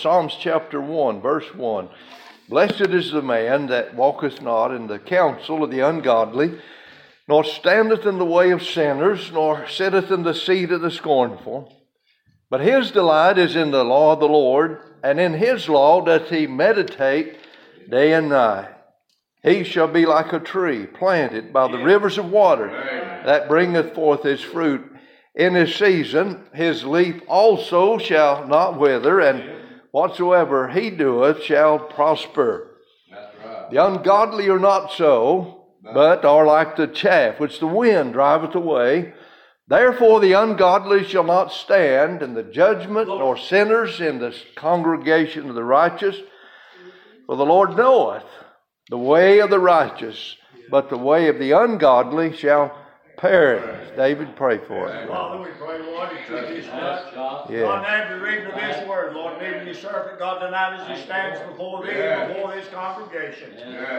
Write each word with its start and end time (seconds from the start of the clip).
Psalms 0.00 0.36
chapter 0.38 0.80
1, 0.80 1.20
verse 1.20 1.52
1. 1.54 1.88
Blessed 2.48 2.80
is 2.80 3.10
the 3.10 3.22
man 3.22 3.66
that 3.66 3.94
walketh 3.94 4.40
not 4.40 4.74
in 4.74 4.86
the 4.86 4.98
counsel 4.98 5.64
of 5.64 5.70
the 5.70 5.80
ungodly, 5.80 6.58
nor 7.26 7.44
standeth 7.44 8.06
in 8.06 8.18
the 8.18 8.24
way 8.24 8.50
of 8.50 8.62
sinners, 8.62 9.30
nor 9.32 9.68
sitteth 9.68 10.10
in 10.10 10.22
the 10.22 10.34
seat 10.34 10.70
of 10.70 10.80
the 10.80 10.90
scornful. 10.90 11.74
But 12.48 12.60
his 12.60 12.90
delight 12.90 13.38
is 13.38 13.56
in 13.56 13.70
the 13.70 13.84
law 13.84 14.12
of 14.12 14.20
the 14.20 14.28
Lord, 14.28 14.80
and 15.02 15.20
in 15.20 15.34
his 15.34 15.68
law 15.68 16.00
doth 16.00 16.30
he 16.30 16.46
meditate 16.46 17.36
day 17.90 18.12
and 18.12 18.28
night. 18.28 18.68
He 19.42 19.64
shall 19.64 19.88
be 19.88 20.06
like 20.06 20.32
a 20.32 20.40
tree 20.40 20.86
planted 20.86 21.52
by 21.52 21.70
the 21.70 21.78
rivers 21.78 22.18
of 22.18 22.30
water 22.30 22.68
that 23.26 23.48
bringeth 23.48 23.94
forth 23.94 24.22
his 24.22 24.40
fruit 24.40 24.90
in 25.34 25.54
his 25.54 25.74
season. 25.74 26.44
His 26.54 26.84
leaf 26.84 27.20
also 27.28 27.98
shall 27.98 28.46
not 28.46 28.78
wither, 28.78 29.20
and 29.20 29.58
whatsoever 29.98 30.68
he 30.68 30.90
doeth 30.90 31.42
shall 31.42 31.76
prosper. 31.76 32.70
Right. 33.10 33.70
The 33.72 33.84
ungodly 33.84 34.48
are 34.48 34.60
not 34.60 34.92
so, 34.92 35.64
but 35.82 36.24
are 36.24 36.46
like 36.46 36.76
the 36.76 36.86
chaff 36.86 37.40
which 37.40 37.58
the 37.58 37.66
wind 37.66 38.12
driveth 38.12 38.54
away. 38.54 39.12
Therefore 39.66 40.20
the 40.20 40.34
ungodly 40.34 41.02
shall 41.02 41.24
not 41.24 41.52
stand 41.52 42.22
in 42.22 42.34
the 42.34 42.44
judgment, 42.44 43.08
nor 43.08 43.36
sinners 43.36 44.00
in 44.00 44.20
the 44.20 44.34
congregation 44.54 45.48
of 45.48 45.56
the 45.56 45.64
righteous. 45.64 46.16
For 47.26 47.36
the 47.36 47.44
Lord 47.44 47.76
knoweth 47.76 48.24
the 48.88 48.98
way 48.98 49.40
of 49.40 49.50
the 49.50 49.58
righteous, 49.58 50.36
but 50.70 50.90
the 50.90 50.96
way 50.96 51.26
of 51.28 51.40
the 51.40 51.50
ungodly 51.50 52.36
shall 52.36 52.72
perish. 53.18 53.90
David, 53.96 54.34
pray 54.36 54.58
for 54.58 54.88
us. 54.88 55.08
Father, 55.08 55.38
we 55.38 55.50
pray, 55.58 55.78
Lord, 55.80 56.08
that 56.10 56.50
you 56.50 56.56
just 56.56 56.70
bless. 56.70 57.04
Yeah. 57.50 57.60
God, 57.62 57.82
now 57.82 58.16
the 58.16 58.20
reading 58.22 58.46
of 58.46 58.54
this 58.54 58.88
word, 58.88 59.12
Lord, 59.14 59.42
even 59.42 59.66
your 59.66 59.74
servant, 59.74 60.18
God, 60.18 60.38
tonight 60.38 60.80
as 60.80 60.98
he 60.98 61.04
stands 61.04 61.40
before 61.40 61.84
thee 61.84 61.90
and 61.90 62.32
before 62.34 62.54
this 62.54 62.68
congregation. 62.68 63.50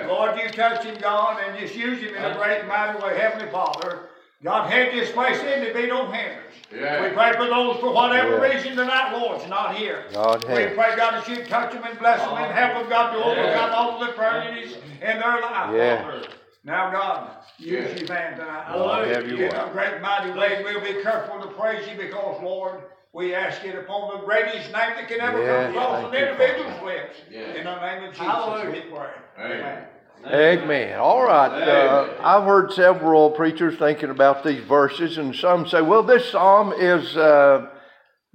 Lord, 0.07 0.39
you 0.39 0.49
touch 0.49 0.85
him, 0.85 0.97
God, 1.01 1.41
and 1.45 1.59
just 1.59 1.75
use 1.75 1.99
him 1.99 2.15
in 2.15 2.23
a 2.23 2.33
great 2.35 2.59
and 2.59 2.67
mighty 2.69 2.97
way. 3.03 3.17
Heavenly 3.17 3.51
Father, 3.51 4.09
God, 4.41 4.71
head 4.71 4.93
this 4.93 5.11
place 5.11 5.37
in 5.41 5.67
to 5.67 5.73
be 5.73 5.87
no 5.87 6.05
hindrance. 6.09 6.45
Yeah. 6.73 7.03
We 7.03 7.09
pray 7.09 7.33
for 7.33 7.45
those 7.47 7.77
for 7.77 7.91
whatever 7.91 8.37
Yeah. 8.37 8.53
reason 8.53 8.75
tonight, 8.77 9.17
Lord's 9.17 9.45
not 9.49 9.75
here. 9.75 10.05
God 10.13 10.43
we 10.45 10.67
pray, 10.67 10.95
God, 10.95 11.15
that 11.15 11.27
you 11.27 11.43
touch 11.43 11.73
them 11.73 11.83
and 11.83 11.99
bless 11.99 12.21
them 12.21 12.37
and 12.37 12.53
help 12.53 12.79
them, 12.79 12.89
God, 12.89 13.11
to 13.11 13.23
overcome 13.23 13.71
all 13.73 13.99
the 13.99 14.13
tragedies 14.13 14.75
in 15.01 15.19
their 15.19 15.41
life, 15.41 15.75
Yeah. 15.75 16.03
Father. 16.03 16.21
Now, 16.63 16.91
God, 16.91 17.29
use 17.57 17.89
Yeah. 17.91 17.97
your 17.99 18.07
man 18.09 18.37
tonight. 18.37 18.75
Lord, 18.75 19.07
have 19.07 19.27
your 19.27 19.37
In 19.47 19.49
way. 19.55 19.57
a 19.57 19.69
great 19.71 20.01
mighty 20.01 20.31
way, 20.37 20.61
we'll 20.63 20.81
be 20.81 21.01
careful 21.01 21.39
to 21.41 21.47
praise 21.47 21.87
you 21.89 21.97
because, 21.97 22.41
Lord, 22.43 22.81
we 23.13 23.33
ask 23.33 23.63
it 23.65 23.75
upon 23.75 24.19
the 24.19 24.25
greatest 24.25 24.65
name 24.71 24.91
that 24.95 25.07
can 25.07 25.21
ever 25.21 25.41
Yeah, 25.41 25.63
come 25.67 25.71
across 25.77 26.01
thank 26.01 26.13
an 26.15 26.21
individual's 26.29 26.83
lips. 26.83 27.15
Yeah. 27.31 27.39
In 27.39 27.63
the 27.63 27.79
name 27.79 28.03
of 28.03 28.11
Jesus, 28.11 28.25
Hallelujah. 28.27 28.71
we 28.71 28.81
pray. 28.81 29.09
Amen. 29.39 29.83
Amen. 30.27 30.99
All 30.99 31.23
right. 31.23 31.47
Uh, 31.49 32.09
I've 32.21 32.43
heard 32.43 32.73
several 32.73 33.31
preachers 33.31 33.77
thinking 33.79 34.09
about 34.09 34.43
these 34.43 34.61
verses, 34.65 35.17
and 35.17 35.33
some 35.33 35.65
say, 35.65 35.81
well, 35.81 36.03
this 36.03 36.29
psalm 36.29 36.73
is 36.73 37.15
uh, 37.15 37.67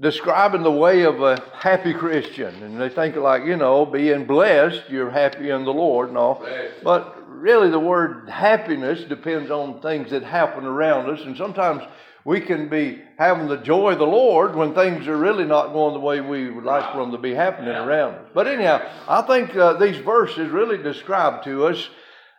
describing 0.01 0.63
the 0.63 0.73
way 0.73 1.03
of 1.03 1.21
a 1.21 1.43
happy 1.53 1.93
Christian. 1.93 2.63
And 2.63 2.81
they 2.81 2.89
think, 2.89 3.17
like, 3.17 3.45
you 3.45 3.57
know, 3.57 3.85
being 3.85 4.25
blessed, 4.25 4.85
you're 4.89 5.11
happy 5.11 5.51
in 5.51 5.65
the 5.67 5.75
Lord 5.75 6.09
and 6.09 6.17
all. 6.17 6.45
But 6.83 7.24
really, 7.45 7.69
the 7.71 7.79
word 7.79 8.27
happiness 8.31 9.05
depends 9.05 9.51
on 9.51 9.83
things 9.83 10.11
that 10.13 10.23
happen 10.23 10.65
around 10.65 11.11
us. 11.11 11.21
And 11.27 11.37
sometimes 11.37 11.83
we 12.25 12.41
can 12.41 12.71
be 12.71 13.03
having 13.19 13.49
the 13.49 13.59
joy 13.59 13.93
of 13.93 13.99
the 13.99 14.07
Lord 14.07 14.57
when 14.57 14.75
things 14.75 15.07
are 15.07 15.17
really 15.19 15.45
not 15.45 15.75
going 15.75 15.93
the 15.93 16.01
way 16.01 16.23
we 16.23 16.51
would 16.51 16.65
like 16.65 16.91
for 16.91 17.03
them 17.03 17.13
to 17.13 17.19
be 17.19 17.35
happening 17.35 17.75
around 17.75 18.15
us. 18.15 18.31
But 18.33 18.47
anyhow, 18.47 18.81
I 19.07 19.21
think 19.21 19.55
uh, 19.55 19.75
these 19.75 19.99
verses 19.99 20.51
really 20.51 20.83
describe 20.83 21.45
to 21.45 21.67
us 21.67 21.91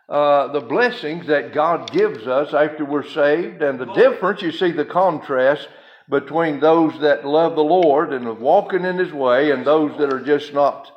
uh, 0.08 0.48
the 0.48 0.60
blessings 0.60 1.28
that 1.28 1.54
God 1.54 1.92
gives 1.92 2.26
us 2.26 2.52
after 2.52 2.84
we're 2.84 3.08
saved 3.08 3.62
and 3.62 3.78
the 3.78 3.92
difference. 3.94 4.42
You 4.42 4.50
see 4.50 4.72
the 4.72 4.84
contrast 4.84 5.68
between 6.10 6.58
those 6.58 7.00
that 7.00 7.24
love 7.24 7.54
the 7.54 7.62
Lord 7.62 8.12
and 8.12 8.26
are 8.26 8.34
walking 8.34 8.84
in 8.84 8.98
His 8.98 9.12
way 9.12 9.52
and 9.52 9.64
those 9.64 9.96
that 9.98 10.12
are 10.12 10.24
just 10.24 10.52
not 10.52 10.90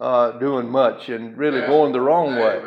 uh, 0.00 0.32
doing 0.32 0.68
much 0.68 1.08
and 1.08 1.34
really 1.38 1.60
going 1.66 1.92
the 1.92 2.00
wrong 2.02 2.36
way. 2.36 2.60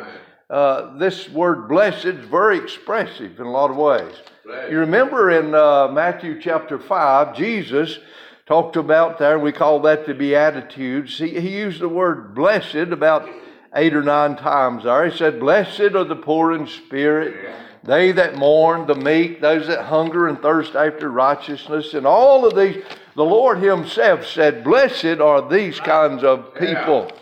Uh, 0.50 0.96
this 0.96 1.28
word 1.28 1.68
blessed 1.68 2.06
is 2.06 2.24
very 2.24 2.56
expressive 2.56 3.38
in 3.38 3.44
a 3.44 3.50
lot 3.50 3.70
of 3.70 3.76
ways. 3.76 4.14
Blessed. 4.46 4.72
You 4.72 4.78
remember 4.78 5.30
in 5.30 5.54
uh, 5.54 5.88
Matthew 5.88 6.40
chapter 6.40 6.78
5, 6.78 7.36
Jesus 7.36 7.98
talked 8.46 8.76
about 8.76 9.18
there, 9.18 9.38
we 9.38 9.52
call 9.52 9.80
that 9.80 10.06
the 10.06 10.14
Beatitudes. 10.14 11.18
He, 11.18 11.38
he 11.38 11.58
used 11.58 11.80
the 11.80 11.88
word 11.88 12.34
blessed 12.34 12.76
about 12.76 13.28
eight 13.74 13.92
or 13.92 14.02
nine 14.02 14.36
times 14.36 14.84
there. 14.84 15.06
He 15.06 15.14
said, 15.14 15.38
Blessed 15.38 15.94
are 15.94 16.04
the 16.04 16.16
poor 16.16 16.52
in 16.52 16.66
spirit, 16.66 17.54
they 17.84 18.12
that 18.12 18.36
mourn, 18.36 18.86
the 18.86 18.94
meek, 18.94 19.42
those 19.42 19.66
that 19.66 19.84
hunger 19.84 20.28
and 20.28 20.40
thirst 20.40 20.74
after 20.74 21.10
righteousness, 21.10 21.92
and 21.92 22.06
all 22.06 22.46
of 22.46 22.56
these. 22.56 22.82
The 23.16 23.24
Lord 23.24 23.58
Himself 23.58 24.26
said, 24.26 24.64
Blessed 24.64 25.20
are 25.20 25.46
these 25.46 25.78
kinds 25.78 26.24
of 26.24 26.54
people. 26.54 27.12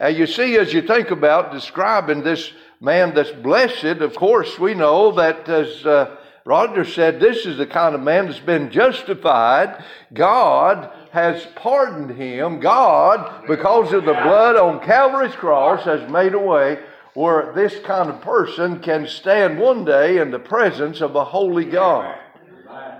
And 0.00 0.14
you 0.14 0.26
see, 0.26 0.58
as 0.58 0.74
you 0.74 0.82
think 0.82 1.10
about 1.10 1.50
describing 1.50 2.22
this 2.22 2.52
man 2.80 3.14
that's 3.14 3.30
blessed, 3.30 4.00
of 4.00 4.14
course, 4.14 4.58
we 4.58 4.74
know 4.74 5.12
that 5.12 5.48
as 5.48 5.84
uh, 5.86 6.16
Roger 6.44 6.84
said, 6.84 7.20
this 7.20 7.46
is 7.46 7.56
the 7.56 7.66
kind 7.66 7.94
of 7.94 8.02
man 8.02 8.26
that's 8.26 8.38
been 8.38 8.70
justified. 8.70 9.82
God 10.12 10.90
has 11.12 11.46
pardoned 11.54 12.10
him. 12.18 12.60
God, 12.60 13.46
because 13.46 13.92
of 13.92 14.04
the 14.04 14.12
blood 14.12 14.56
on 14.56 14.84
Calvary's 14.84 15.34
cross, 15.34 15.84
has 15.84 16.10
made 16.10 16.34
a 16.34 16.38
way 16.38 16.78
where 17.14 17.52
this 17.54 17.78
kind 17.84 18.10
of 18.10 18.20
person 18.20 18.80
can 18.80 19.06
stand 19.06 19.58
one 19.58 19.84
day 19.84 20.18
in 20.18 20.30
the 20.30 20.38
presence 20.38 21.00
of 21.00 21.14
a 21.16 21.24
holy 21.24 21.64
God. 21.64 22.18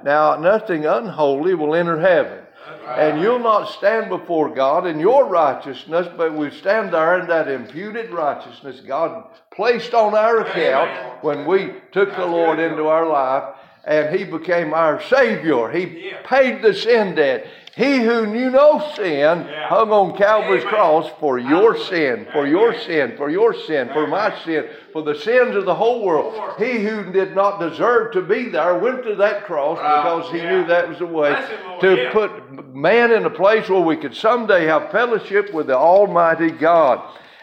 Now, 0.04 0.36
nothing 0.36 0.86
unholy 0.86 1.54
will 1.54 1.74
enter 1.74 2.00
heaven. 2.00 2.43
And 2.86 3.20
you'll 3.20 3.38
not 3.38 3.70
stand 3.70 4.08
before 4.10 4.54
God 4.54 4.86
in 4.86 5.00
your 5.00 5.26
righteousness, 5.26 6.06
but 6.16 6.34
we 6.34 6.50
stand 6.50 6.92
there 6.92 7.18
in 7.20 7.26
that 7.28 7.48
imputed 7.48 8.10
righteousness 8.10 8.80
God 8.80 9.24
placed 9.54 9.94
on 9.94 10.14
our 10.14 10.40
account 10.40 11.24
when 11.24 11.46
we 11.46 11.74
took 11.92 12.14
the 12.14 12.26
Lord 12.26 12.58
into 12.58 12.86
our 12.86 13.06
life 13.06 13.56
and 13.86 14.14
He 14.16 14.24
became 14.24 14.72
our 14.74 15.02
Savior. 15.02 15.70
He 15.70 16.12
paid 16.24 16.62
the 16.62 16.74
sin 16.74 17.14
debt. 17.14 17.46
He 17.76 17.98
who 17.98 18.26
knew 18.26 18.50
no 18.50 18.78
sin 18.94 19.48
hung 19.66 19.90
on 19.90 20.16
Calvary's 20.16 20.62
cross 20.62 21.10
for 21.18 21.40
your 21.40 21.76
sin, 21.76 22.24
for 22.32 22.46
your 22.46 22.78
sin, 22.78 23.16
for 23.16 23.28
your 23.28 23.52
sin, 23.52 23.88
for 23.92 24.06
my 24.06 24.32
sin, 24.44 24.66
for 24.92 25.02
the 25.02 25.16
sins 25.18 25.56
of 25.56 25.64
the 25.64 25.74
whole 25.74 26.04
world. 26.04 26.54
He 26.56 26.78
who 26.84 27.10
did 27.10 27.34
not 27.34 27.58
deserve 27.58 28.12
to 28.12 28.22
be 28.22 28.48
there 28.48 28.78
went 28.78 29.02
to 29.02 29.16
that 29.16 29.44
cross 29.44 29.78
because 29.78 30.30
he 30.30 30.40
knew 30.40 30.64
that 30.66 30.88
was 30.88 31.00
the 31.00 31.06
way 31.06 31.34
him, 31.34 31.80
to 31.80 31.96
Yeah. 31.96 32.12
put 32.12 32.30
man 32.72 33.10
in 33.10 33.24
a 33.24 33.30
place 33.30 33.68
where 33.68 33.80
we 33.80 33.96
could 33.96 34.14
someday 34.14 34.66
have 34.66 34.92
fellowship 34.92 35.52
with 35.52 35.66
the 35.66 35.76
Almighty 35.76 36.52
God. 36.52 37.00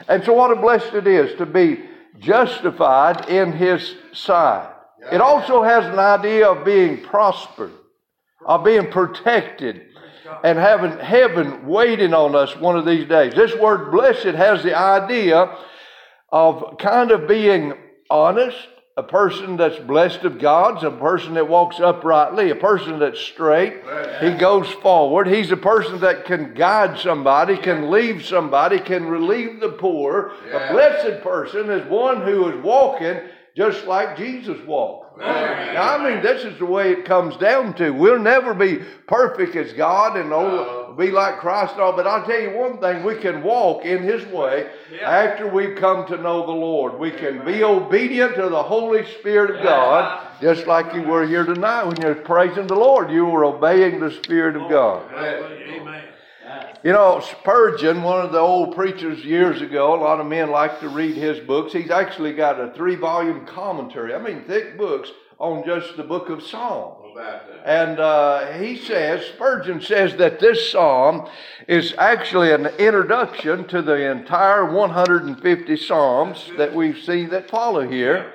And 0.07 0.24
so, 0.24 0.31
what 0.31 0.50
a 0.51 0.56
blessed 0.56 0.94
it 0.94 1.07
is 1.07 1.35
to 1.40 1.46
be 1.46 1.81
justified 2.19 3.28
in 3.30 3.51
His 3.51 3.96
sight. 4.13 4.69
It 5.12 5.22
also 5.22 5.63
has 5.63 5.85
an 5.85 6.00
idea 6.00 6.47
of 6.47 6.66
being 6.66 7.01
prospered, 7.01 7.72
of 8.45 8.63
being 8.63 8.91
protected, 8.91 9.88
and 10.44 10.57
having 10.57 10.97
heaven 10.97 11.66
waiting 11.67 12.13
on 12.13 12.35
us 12.35 12.56
one 12.56 12.78
of 12.78 12.85
these 12.85 13.07
days. 13.07 13.34
This 13.34 13.56
word 13.56 13.91
blessed 13.91 14.35
has 14.35 14.63
the 14.63 14.78
idea 14.78 15.57
of 16.31 16.78
kind 16.78 17.12
of 17.12 17.28
being 17.28 17.73
honest, 18.09 18.57
a 18.97 19.03
person 19.03 19.57
that's 19.57 19.79
blessed 19.79 20.23
of 20.23 20.38
God's, 20.38 20.84
a 20.84 20.91
person 20.91 21.33
that 21.33 21.47
walks 21.47 21.79
uprightly, 21.79 22.50
a 22.50 22.56
person 22.56 23.00
that's 23.00 23.19
straight. 23.19 23.81
He 24.22 24.31
goes 24.33 24.69
forward. 24.69 25.28
He's 25.28 25.51
a 25.51 25.57
person 25.57 26.00
that 26.01 26.25
can 26.25 26.53
guide 26.53 27.00
somebody, 27.00 27.57
can 27.57 27.89
leave 27.89 28.25
somebody, 28.25 28.79
can 28.79 29.06
relieve 29.06 29.59
the 29.59 29.69
poor. 29.69 30.33
A 30.53 30.71
blessed 30.74 31.24
person 31.24 31.69
is 31.69 31.89
one 31.89 32.21
who 32.21 32.50
is 32.50 32.63
walking 32.63 33.18
just 33.56 33.86
like 33.86 34.18
Jesus 34.18 34.57
walked. 34.65 35.19
Now, 35.19 35.98
I 35.98 36.09
mean, 36.09 36.24
this 36.24 36.44
is 36.44 36.57
the 36.57 36.65
way 36.65 36.92
it 36.92 37.06
comes 37.06 37.36
down 37.38 37.74
to. 37.75 37.92
We'll 37.92 38.19
never 38.19 38.53
be 38.53 38.77
perfect 39.07 39.56
as 39.56 39.74
God 39.74 40.18
and 40.18 40.31
oh, 40.31 40.95
be 40.98 41.12
like 41.12 41.39
Christ 41.39 41.74
and 41.74 41.81
all, 41.81 41.94
but 41.94 42.07
I'll 42.07 42.25
tell 42.25 42.39
you 42.39 42.51
one 42.51 42.80
thing, 42.80 43.03
we 43.03 43.15
can 43.15 43.44
walk 43.44 43.86
in 43.86 44.03
His 44.03 44.25
way 44.27 44.69
after 45.03 45.48
we've 45.48 45.77
come 45.77 46.07
to 46.07 46.18
know 46.18 46.45
the 46.45 46.51
Lord. 46.51 46.98
We 46.98 47.12
can 47.12 47.44
be 47.45 47.63
obedient 47.63 48.36
to 48.36 48.50
the 48.50 48.63
Holy 48.63 49.06
Spirit 49.19 49.57
of 49.57 49.63
God, 49.63 50.27
just 50.42 50.65
like 50.65 50.94
you 50.94 51.01
were 51.01 51.27
here 51.27 51.45
tonight 51.45 51.86
when 51.86 52.00
you're 52.01 52.15
praising 52.15 52.68
the 52.68 52.75
Lord. 52.75 53.12
You 53.12 53.25
were 53.25 53.45
obeying 53.45 54.00
the 54.00 54.12
Spirit 54.12 54.56
of 54.56 54.63
oh, 54.63 54.69
God. 54.69 55.13
Amen. 55.13 56.03
You 56.83 56.94
know, 56.94 57.19
Spurgeon, 57.19 58.01
one 58.01 58.25
of 58.25 58.31
the 58.31 58.39
old 58.39 58.75
preachers 58.75 59.24
years 59.24 59.62
ago, 59.62 59.94
a 59.94 60.01
lot 60.01 60.19
of 60.19 60.25
men 60.25 60.50
like 60.50 60.80
to 60.80 60.89
read 60.89 61.15
his 61.15 61.39
books. 61.39 61.74
He's 61.74 61.92
actually 61.92 62.33
got 62.33 62.59
a 62.59 62.74
three 62.74 62.95
volume 62.95 63.45
commentary. 63.45 64.15
I 64.15 64.21
mean, 64.21 64.44
thick 64.45 64.77
books 64.77 65.12
on 65.38 65.63
just 65.65 65.95
the 65.98 66.03
book 66.03 66.30
of 66.30 66.42
Psalms. 66.42 66.98
And 67.65 68.00
uh, 68.00 68.53
he 68.53 68.77
says, 68.77 69.25
Spurgeon 69.27 69.81
says 69.81 70.15
that 70.18 70.39
this 70.39 70.71
psalm 70.71 71.27
is 71.68 71.94
actually 71.98 72.51
an 72.51 72.68
introduction 72.80 73.68
to 73.68 73.81
the 73.81 74.12
entire 74.12 74.65
150 74.65 75.77
psalms 75.77 76.50
that 76.57 76.74
we 76.74 77.00
see 77.00 77.25
that 77.27 77.50
follow 77.50 77.88
here 77.88 78.33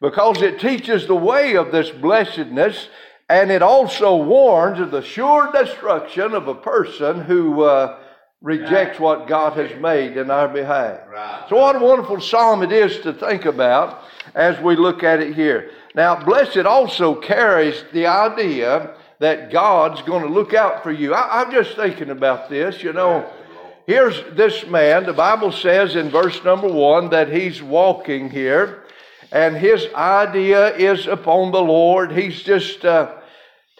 because 0.00 0.42
it 0.42 0.60
teaches 0.60 1.06
the 1.06 1.16
way 1.16 1.56
of 1.56 1.72
this 1.72 1.90
blessedness 1.90 2.88
and 3.30 3.52
it 3.52 3.62
also 3.62 4.16
warns 4.16 4.80
of 4.80 4.90
the 4.90 5.02
sure 5.02 5.52
destruction 5.52 6.34
of 6.34 6.48
a 6.48 6.54
person 6.54 7.20
who 7.20 7.62
uh, 7.62 7.96
rejects 8.42 8.98
what 8.98 9.28
God 9.28 9.52
has 9.52 9.80
made 9.80 10.16
in 10.16 10.32
our 10.32 10.48
behalf. 10.48 10.98
Right. 11.08 11.46
So, 11.48 11.56
what 11.56 11.76
a 11.76 11.78
wonderful 11.78 12.20
psalm 12.20 12.64
it 12.64 12.72
is 12.72 12.98
to 13.02 13.12
think 13.12 13.44
about 13.44 14.02
as 14.34 14.60
we 14.60 14.74
look 14.74 15.04
at 15.04 15.20
it 15.20 15.36
here. 15.36 15.70
Now, 15.94 16.24
blessed 16.24 16.66
also 16.66 17.14
carries 17.14 17.84
the 17.92 18.06
idea 18.06 18.96
that 19.20 19.52
God's 19.52 20.02
going 20.02 20.22
to 20.22 20.28
look 20.28 20.52
out 20.52 20.82
for 20.82 20.90
you. 20.90 21.14
I, 21.14 21.42
am 21.42 21.52
just 21.52 21.76
thinking 21.76 22.10
about 22.10 22.50
this. 22.50 22.82
You 22.82 22.92
know, 22.92 23.30
here's 23.86 24.20
this 24.34 24.66
man. 24.66 25.04
The 25.04 25.12
Bible 25.12 25.52
says 25.52 25.94
in 25.94 26.10
verse 26.10 26.42
number 26.42 26.68
one 26.68 27.10
that 27.10 27.32
he's 27.32 27.62
walking 27.62 28.28
here, 28.28 28.82
and 29.30 29.56
his 29.56 29.86
idea 29.94 30.74
is 30.74 31.06
upon 31.06 31.52
the 31.52 31.62
Lord. 31.62 32.10
He's 32.10 32.42
just 32.42 32.84
uh, 32.84 33.18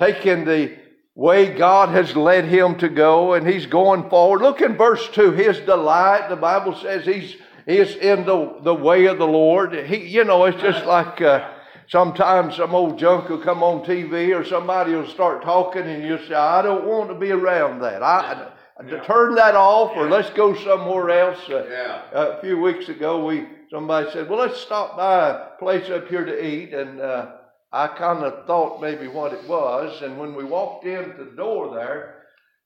taking 0.01 0.45
the 0.47 0.77
way 1.15 1.53
God 1.53 1.91
has 1.91 2.17
led 2.17 2.47
him 2.47 2.79
to 2.79 2.89
go, 2.89 3.35
and 3.35 3.47
he's 3.47 3.67
going 3.67 4.09
forward. 4.09 4.41
Look 4.41 4.63
in 4.63 4.77
verse 4.77 5.07
2. 5.11 5.33
His 5.33 5.61
delight, 5.61 6.29
the 6.31 6.37
Bible 6.37 6.75
says 6.75 7.05
he's, 7.05 7.37
he's 7.67 7.95
in 7.97 8.25
the, 8.25 8.59
the 8.63 8.75
way 8.75 9.07
of 9.07 9.19
the 9.19 9.27
Lord. 9.27 9.75
He, 9.75 9.99
you 10.07 10.25
know, 10.25 10.47
it's 10.47 10.61
just 10.63 10.87
like 10.87 11.21
uh, 11.21 11.51
sometimes 11.89 12.57
some 12.57 12.75
old 12.75 12.99
junk 12.99 13.29
will 13.29 13.43
come 13.43 13.63
on 13.63 13.85
TV 13.85 14.35
or 14.35 14.45
somebody 14.45 14.95
will 14.95 15.09
start 15.09 15.43
talking, 15.43 15.83
and 15.83 16.03
you 16.03 16.19
say, 16.27 16.35
I 16.35 16.63
don't 16.63 16.87
want 16.87 17.11
to 17.11 17.15
be 17.15 17.31
around 17.31 17.81
that. 17.81 18.03
I, 18.03 18.53
yeah. 18.89 19.01
turn 19.01 19.35
that 19.35 19.55
off 19.55 19.95
or 19.95 20.09
let's 20.09 20.31
go 20.31 20.55
somewhere 20.55 21.11
else. 21.11 21.41
Uh, 21.51 21.67
yeah. 21.69 22.03
A 22.13 22.41
few 22.41 22.59
weeks 22.59 22.89
ago, 22.89 23.27
we 23.27 23.47
somebody 23.71 24.11
said, 24.11 24.27
"Well, 24.27 24.39
let's 24.39 24.59
stop 24.59 24.97
by 24.97 25.29
a 25.29 25.59
place 25.59 25.91
up 25.91 26.09
here 26.09 26.25
to 26.25 26.43
eat," 26.43 26.73
and 26.73 26.99
uh, 26.99 27.33
I 27.73 27.87
kind 27.87 28.25
of 28.25 28.47
thought 28.47 28.81
maybe 28.81 29.07
what 29.07 29.33
it 29.33 29.47
was. 29.49 30.03
And 30.03 30.19
when 30.19 30.35
we 30.35 30.45
walked 30.45 30.85
in 30.87 31.15
the 31.17 31.33
door 31.37 31.75
there, 31.75 32.21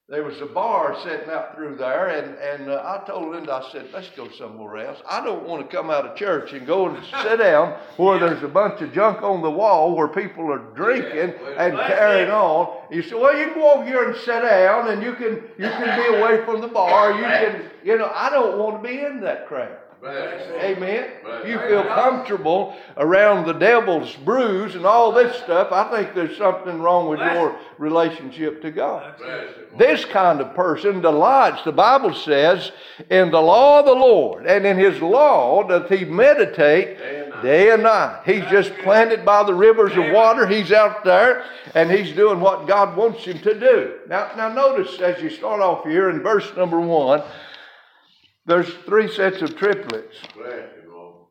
there 0.06 0.22
was 0.22 0.38
a 0.42 0.46
bar 0.46 0.94
sitting 1.02 1.30
out 1.30 1.54
through 1.54 1.76
there, 1.76 2.08
and, 2.08 2.36
and 2.36 2.70
uh, 2.70 2.82
I 2.84 3.06
told 3.06 3.32
Linda, 3.32 3.54
I 3.54 3.72
said, 3.72 3.88
let's 3.90 4.10
go 4.10 4.28
somewhere 4.32 4.86
else. 4.86 4.98
I 5.08 5.24
don't 5.24 5.48
want 5.48 5.68
to 5.68 5.74
come 5.74 5.88
out 5.88 6.04
of 6.04 6.14
church 6.14 6.52
and 6.52 6.66
go 6.66 6.88
and 6.88 7.02
sit 7.22 7.38
down 7.38 7.78
where 7.96 8.18
there's 8.18 8.42
a 8.42 8.48
bunch 8.48 8.82
of 8.82 8.92
junk 8.92 9.22
on 9.22 9.40
the 9.40 9.50
wall 9.50 9.96
where 9.96 10.08
people 10.08 10.52
are 10.52 10.58
drinking 10.74 11.34
and 11.56 11.74
carrying 11.78 12.30
on. 12.30 12.82
You 12.90 13.02
say, 13.02 13.14
well, 13.14 13.34
you 13.34 13.46
can 13.46 13.54
go 13.54 13.72
over 13.72 13.86
here 13.86 14.10
and 14.10 14.16
sit 14.20 14.42
down, 14.42 14.90
and 14.90 15.02
you 15.02 15.14
can 15.14 15.42
you 15.56 15.70
can 15.70 15.98
be 15.98 16.18
away 16.18 16.44
from 16.44 16.60
the 16.60 16.68
bar. 16.68 17.12
You 17.12 17.24
can, 17.24 17.70
you 17.82 17.96
know, 17.96 18.10
I 18.14 18.28
don't 18.28 18.58
want 18.58 18.82
to 18.82 18.86
be 18.86 19.00
in 19.00 19.22
that 19.22 19.48
crowd. 19.48 19.78
Amen. 20.06 21.10
If 21.26 21.48
you 21.48 21.58
feel 21.60 21.82
comfortable 21.82 22.76
around 22.96 23.46
the 23.46 23.52
devil's 23.52 24.14
brews 24.16 24.74
and 24.74 24.84
all 24.84 25.12
this 25.12 25.36
stuff, 25.36 25.72
I 25.72 25.90
think 25.90 26.14
there's 26.14 26.36
something 26.36 26.80
wrong 26.80 27.08
with 27.08 27.20
your 27.20 27.58
relationship 27.78 28.60
to 28.62 28.70
God. 28.70 29.14
This 29.78 30.04
kind 30.04 30.40
of 30.40 30.54
person 30.54 31.00
delights, 31.00 31.64
the 31.64 31.72
Bible 31.72 32.14
says, 32.14 32.72
in 33.10 33.30
the 33.30 33.40
law 33.40 33.80
of 33.80 33.86
the 33.86 33.92
Lord, 33.92 34.46
and 34.46 34.66
in 34.66 34.76
his 34.76 35.00
law 35.00 35.62
doth 35.62 35.88
he 35.88 36.04
meditate 36.04 36.98
day 37.42 37.70
and 37.70 37.82
night. 37.82 38.22
He's 38.24 38.44
just 38.46 38.74
planted 38.78 39.24
by 39.24 39.42
the 39.42 39.54
rivers 39.54 39.92
of 39.92 40.12
water. 40.12 40.46
He's 40.46 40.72
out 40.72 41.04
there 41.04 41.44
and 41.74 41.90
he's 41.90 42.14
doing 42.14 42.40
what 42.40 42.66
God 42.66 42.96
wants 42.96 43.24
him 43.24 43.38
to 43.40 43.58
do. 43.58 43.94
Now, 44.08 44.30
now 44.36 44.48
notice 44.48 45.00
as 45.00 45.22
you 45.22 45.30
start 45.30 45.60
off 45.60 45.84
here 45.84 46.10
in 46.10 46.22
verse 46.22 46.54
number 46.56 46.80
one, 46.80 47.22
there's 48.46 48.72
three 48.86 49.08
sets 49.08 49.42
of 49.42 49.56
triplets. 49.56 50.16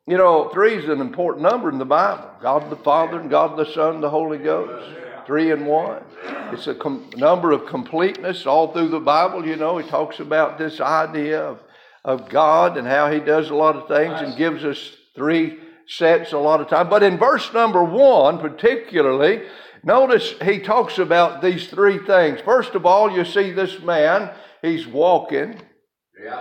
You 0.08 0.18
know, 0.18 0.50
three 0.50 0.76
is 0.76 0.90
an 0.90 1.00
important 1.00 1.44
number 1.44 1.70
in 1.70 1.78
the 1.78 1.86
Bible 1.86 2.30
God 2.42 2.70
the 2.70 2.76
Father, 2.76 3.20
and 3.20 3.30
God 3.30 3.58
the 3.58 3.72
Son, 3.72 4.02
the 4.02 4.10
Holy 4.10 4.38
Ghost. 4.38 4.90
Three 5.26 5.52
and 5.52 5.66
one. 5.66 6.04
It's 6.52 6.68
a 6.68 6.76
com- 6.76 7.10
number 7.16 7.52
of 7.52 7.66
completeness 7.66 8.46
all 8.46 8.74
through 8.74 8.90
the 8.90 9.00
Bible. 9.00 9.46
You 9.46 9.56
know, 9.56 9.78
he 9.78 9.88
talks 9.88 10.20
about 10.20 10.58
this 10.58 10.82
idea 10.82 11.42
of, 11.42 11.60
of 12.04 12.30
God 12.30 12.78
and 12.78 12.86
how 12.86 13.10
he 13.10 13.20
does 13.20 13.50
a 13.50 13.56
lot 13.56 13.78
of 13.78 13.88
things 13.88 14.20
and 14.20 14.38
gives 14.38 14.66
us 14.66 14.98
three 15.16 15.60
sets 15.88 16.34
a 16.34 16.38
lot 16.38 16.60
of 16.60 16.68
time. 16.68 16.90
But 16.90 17.04
in 17.04 17.18
verse 17.18 17.54
number 17.54 17.84
one, 17.84 18.40
particularly, 18.40 19.44
notice 19.84 20.34
he 20.42 20.60
talks 20.60 20.98
about 20.98 21.42
these 21.42 21.70
three 21.70 22.00
things. 22.00 22.42
First 22.42 22.76
of 22.76 22.86
all, 22.86 23.10
you 23.10 23.24
see 23.24 23.52
this 23.52 23.80
man, 23.80 24.30
he's 24.62 24.86
walking. 24.86 25.62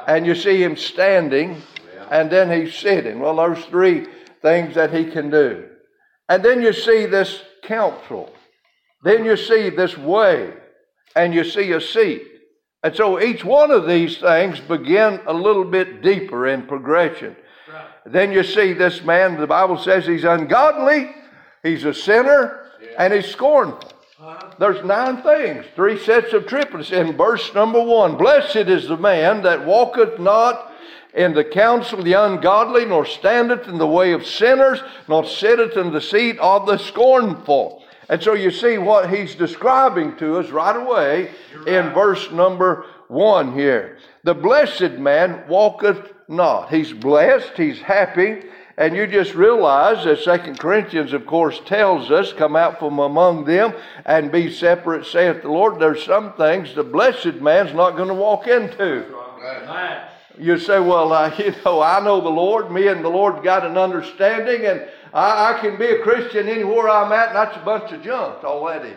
And 0.06 0.26
you 0.26 0.34
see 0.34 0.62
him 0.62 0.76
standing, 0.76 1.62
yeah. 1.94 2.08
and 2.11 2.31
then 2.31 2.50
he's 2.50 2.75
sitting. 2.75 3.20
Well, 3.20 3.37
there's 3.37 3.64
three 3.67 4.06
things 4.40 4.75
that 4.75 4.93
he 4.93 5.05
can 5.11 5.31
do. 5.31 5.69
And 6.29 6.44
then 6.44 6.62
you 6.62 6.73
see 6.73 7.06
this 7.06 7.43
counsel. 7.62 8.32
Then 9.05 9.25
you 9.25 9.37
see 9.37 9.70
this 9.70 9.96
way, 9.99 10.52
and 11.17 11.34
you 11.34 11.44
see 11.44 11.73
a 11.73 11.81
seat. 11.81 12.23
And 12.82 12.94
so 12.94 13.20
each 13.20 13.44
one 13.44 13.70
of 13.70 13.87
these 13.87 14.19
things 14.19 14.58
begin 14.61 15.20
a 15.26 15.32
little 15.32 15.64
bit 15.64 16.02
deeper 16.02 16.49
in 16.49 16.67
progression. 16.67 17.37
Right. 17.73 17.87
Then 18.06 18.32
you 18.32 18.43
see 18.43 18.73
this 18.73 19.02
man, 19.02 19.38
the 19.38 19.46
Bible 19.46 19.79
says 19.79 20.06
he's 20.06 20.25
ungodly, 20.25 21.11
he's 21.62 21.84
a 21.84 21.94
sinner, 21.94 22.67
yeah. 22.82 22.88
and 22.99 23.12
he's 23.12 23.26
scornful. 23.26 23.92
There's 24.62 24.85
nine 24.85 25.25
things, 25.25 25.64
three 25.75 25.99
sets 25.99 26.32
of 26.32 26.47
triplets 26.47 26.93
in 26.93 27.17
verse 27.17 27.53
number 27.53 27.82
one. 27.82 28.17
Blessed 28.17 28.69
is 28.69 28.87
the 28.87 28.97
man 28.97 29.43
that 29.43 29.67
walketh 29.67 30.20
not 30.20 30.73
in 31.14 31.35
the 31.35 31.43
counsel 31.43 31.99
of 31.99 32.05
the 32.05 32.12
ungodly, 32.12 32.85
nor 32.85 33.05
standeth 33.05 33.67
in 33.67 33.79
the 33.79 33.88
way 33.88 34.12
of 34.12 34.25
sinners, 34.25 34.81
nor 35.09 35.25
sitteth 35.25 35.76
in 35.76 35.91
the 35.91 36.00
seat 36.00 36.38
of 36.38 36.67
the 36.67 36.79
scornful. 36.79 37.82
And 38.09 38.23
so 38.23 38.35
you 38.35 38.53
see 38.53 38.79
what 38.79 39.11
he's 39.11 39.35
describing 39.35 40.14
to 40.19 40.38
us 40.38 40.50
right 40.50 40.76
away 40.76 41.32
right. 41.56 41.67
in 41.67 41.93
verse 41.93 42.31
number 42.31 42.87
one 43.08 43.55
here. 43.55 43.99
The 44.23 44.35
blessed 44.35 44.93
man 44.93 45.43
walketh 45.49 46.12
not. 46.29 46.70
He's 46.70 46.93
blessed, 46.93 47.56
he's 47.56 47.81
happy, 47.81 48.44
and 48.82 48.96
you 48.96 49.06
just 49.06 49.34
realize 49.34 50.05
that 50.05 50.19
Second 50.19 50.58
Corinthians, 50.58 51.12
of 51.12 51.25
course, 51.25 51.61
tells 51.67 52.11
us, 52.11 52.32
come 52.32 52.56
out 52.56 52.81
from 52.81 52.99
among 52.99 53.44
them 53.44 53.73
and 54.05 54.32
be 54.32 54.52
separate, 54.52 55.06
saith 55.06 55.43
the 55.43 55.49
Lord. 55.49 55.79
There's 55.79 56.02
some 56.02 56.32
things 56.32 56.75
the 56.75 56.82
blessed 56.82 57.37
man's 57.37 57.73
not 57.73 57.96
going 57.96 58.08
to 58.08 58.14
walk 58.14 58.49
into. 58.49 59.06
You 60.37 60.58
say, 60.58 60.81
well, 60.81 61.12
uh, 61.12 61.32
you 61.38 61.55
know, 61.64 61.81
I 61.81 62.03
know 62.03 62.20
the 62.20 62.29
Lord. 62.29 62.72
Me 62.72 62.89
and 62.89 63.05
the 63.05 63.08
Lord 63.08 63.44
got 63.44 63.65
an 63.65 63.79
understanding, 63.79 64.67
and 64.67 64.89
I, 65.15 65.53
I 65.55 65.60
can 65.60 65.79
be 65.79 65.86
a 65.86 66.03
Christian 66.03 66.48
anywhere 66.48 66.89
I'm 66.89 67.12
at, 67.12 67.29
and 67.29 67.36
that's 67.36 67.56
a 67.56 67.65
bunch 67.65 67.93
of 67.93 68.03
junk 68.03 68.43
already. 68.43 68.94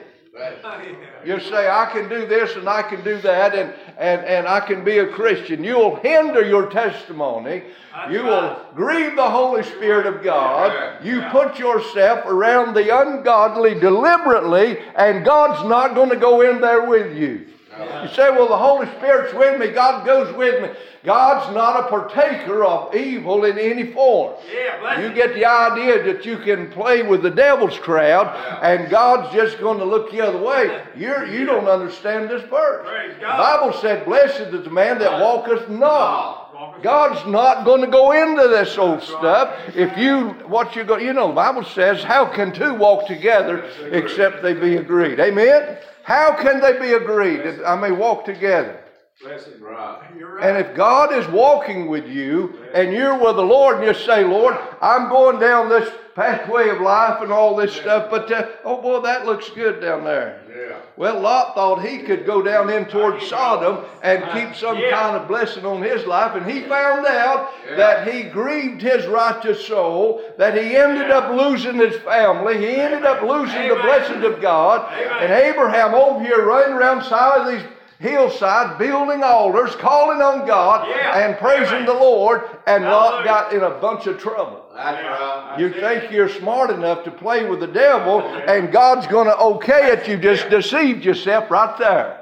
You 1.23 1.39
say, 1.39 1.69
I 1.69 1.89
can 1.91 2.09
do 2.09 2.25
this 2.25 2.55
and 2.55 2.67
I 2.67 2.81
can 2.81 3.03
do 3.03 3.19
that, 3.21 3.55
and, 3.55 3.73
and, 3.97 4.21
and 4.25 4.47
I 4.47 4.59
can 4.59 4.83
be 4.83 4.97
a 4.97 5.07
Christian. 5.07 5.63
You'll 5.63 5.95
hinder 5.95 6.45
your 6.45 6.69
testimony. 6.69 7.63
You 8.11 8.23
will 8.23 8.59
grieve 8.75 9.15
the 9.15 9.29
Holy 9.29 9.63
Spirit 9.63 10.05
of 10.05 10.23
God. 10.23 11.05
You 11.05 11.21
put 11.31 11.57
yourself 11.57 12.25
around 12.25 12.73
the 12.73 12.95
ungodly 12.95 13.79
deliberately, 13.79 14.79
and 14.95 15.23
God's 15.23 15.67
not 15.69 15.95
going 15.95 16.09
to 16.09 16.17
go 16.17 16.41
in 16.41 16.59
there 16.59 16.85
with 16.85 17.15
you. 17.15 17.47
You 17.77 18.13
say, 18.13 18.29
well, 18.29 18.47
the 18.47 18.57
Holy 18.57 18.87
Spirit's 18.97 19.33
with 19.33 19.59
me. 19.59 19.71
God 19.71 20.05
goes 20.05 20.33
with 20.35 20.61
me. 20.61 20.69
God's 21.03 21.53
not 21.53 21.85
a 21.85 21.87
partaker 21.87 22.63
of 22.63 22.95
evil 22.95 23.45
in 23.45 23.59
any 23.59 23.91
form. 23.91 24.35
Yeah, 24.51 25.01
you 25.01 25.13
get 25.13 25.33
the 25.35 25.45
idea 25.45 26.03
that 26.03 26.25
you 26.25 26.37
can 26.39 26.71
play 26.71 27.03
with 27.03 27.21
the 27.21 27.29
devil's 27.29 27.77
crowd 27.77 28.27
and 28.63 28.89
God's 28.89 29.33
just 29.33 29.59
going 29.59 29.77
to 29.77 29.85
look 29.85 30.11
the 30.11 30.21
other 30.21 30.41
way. 30.41 30.83
You're, 30.95 31.27
you 31.27 31.45
don't 31.45 31.67
understand 31.67 32.29
this 32.29 32.41
verse. 32.49 32.87
The 33.19 33.25
Bible 33.25 33.73
said, 33.79 34.05
Blessed 34.05 34.53
is 34.53 34.63
the 34.63 34.71
man 34.71 34.97
that 34.99 35.21
walketh 35.21 35.69
not. 35.69 36.81
God's 36.81 37.29
not 37.29 37.65
going 37.65 37.81
to 37.81 37.87
go 37.87 38.11
into 38.11 38.47
this 38.47 38.77
old 38.77 39.03
stuff. 39.03 39.75
If 39.75 39.97
you, 39.97 40.29
what 40.47 40.75
you 40.75 40.83
go, 40.83 40.97
you 40.97 41.13
know, 41.13 41.27
the 41.27 41.33
Bible 41.33 41.63
says, 41.63 42.03
how 42.03 42.25
can 42.25 42.53
two 42.53 42.73
walk 42.73 43.07
together 43.07 43.69
except 43.91 44.41
they 44.41 44.53
be 44.53 44.77
agreed? 44.77 45.19
Amen? 45.19 45.77
How 46.05 46.35
can 46.35 46.61
they 46.61 46.79
be 46.79 46.93
agreed? 46.93 47.39
That 47.43 47.67
I 47.67 47.75
may 47.75 47.89
walk 47.89 48.25
together. 48.25 48.79
And 49.25 50.57
if 50.57 50.75
God 50.75 51.11
is 51.11 51.27
walking 51.29 51.87
with 51.87 52.07
you 52.07 52.59
and 52.75 52.93
you're 52.93 53.17
with 53.17 53.37
the 53.37 53.41
Lord 53.41 53.77
and 53.77 53.85
you 53.85 53.93
say, 53.95 54.23
Lord, 54.23 54.55
I'm 54.83 55.09
going 55.09 55.39
down 55.39 55.67
this 55.67 55.89
pathway 56.15 56.69
of 56.69 56.79
life 56.81 57.21
and 57.21 57.31
all 57.31 57.55
this 57.55 57.73
stuff. 57.73 58.09
But 58.09 58.31
uh, 58.31 58.47
oh 58.63 58.81
boy, 58.81 59.01
that 59.01 59.25
looks 59.25 59.49
good 59.49 59.81
down 59.81 60.03
there. 60.05 60.41
Yeah. 60.49 60.77
Well, 60.95 61.19
Lot 61.19 61.53
thought 61.55 61.85
he 61.85 61.99
could 61.99 62.25
go 62.25 62.41
down 62.41 62.69
in 62.69 62.85
towards 62.85 63.27
Sodom 63.27 63.83
and 64.01 64.23
keep 64.31 64.55
some 64.55 64.77
Yeah. 64.77 64.91
kind 64.91 65.17
of 65.17 65.27
blessing 65.27 65.65
on 65.65 65.81
his 65.81 66.05
life, 66.05 66.33
and 66.35 66.49
he 66.49 66.61
found 66.61 67.05
out 67.05 67.51
that 67.75 68.07
he 68.07 68.23
grieved 68.23 68.81
his 68.81 69.05
righteous 69.05 69.67
soul, 69.67 70.21
that 70.37 70.55
he 70.57 70.77
ended 70.77 71.11
up 71.11 71.29
losing 71.35 71.75
his 71.75 71.97
family, 71.97 72.57
he 72.57 72.75
ended 72.75 73.03
up 73.03 73.21
losing 73.21 73.67
the 73.67 73.73
Amen. 73.73 73.81
blessings 73.85 74.23
of 74.23 74.41
God. 74.41 74.89
Amen. 74.93 75.23
And 75.23 75.33
Abraham 75.33 75.93
over 75.93 76.23
here 76.23 76.45
running 76.45 76.75
around 76.77 77.03
side 77.03 77.41
of 77.41 77.47
these 77.51 77.63
hillsides, 77.99 78.77
building 78.79 79.23
altars, 79.23 79.75
calling 79.75 80.21
on 80.21 80.47
God, 80.47 80.87
Yeah. 80.87 81.17
and 81.19 81.37
praising 81.37 81.83
Amen. 81.83 81.85
the 81.87 81.93
Lord, 81.93 82.43
and 82.67 82.85
Lot 82.85 83.25
got 83.25 83.51
in 83.51 83.61
a 83.63 83.71
bunch 83.71 84.07
of 84.07 84.17
trouble. 84.17 84.64
That's 84.75 85.01
Yeah. 85.01 85.49
right. 85.51 85.59
You 85.59 85.69
think 85.69 86.11
you're 86.11 86.27
smart 86.27 86.69
enough 86.69 87.03
to 87.05 87.11
play 87.11 87.45
with 87.45 87.61
the 87.61 87.67
devil, 87.67 88.21
and 88.21 88.71
God's 88.71 89.07
going 89.07 89.27
to 89.27 89.37
okay 89.37 89.91
it. 89.91 90.07
You 90.07 90.17
just 90.17 90.49
deceived 90.49 91.05
yourself 91.05 91.49
right 91.49 91.77
there. 91.77 92.17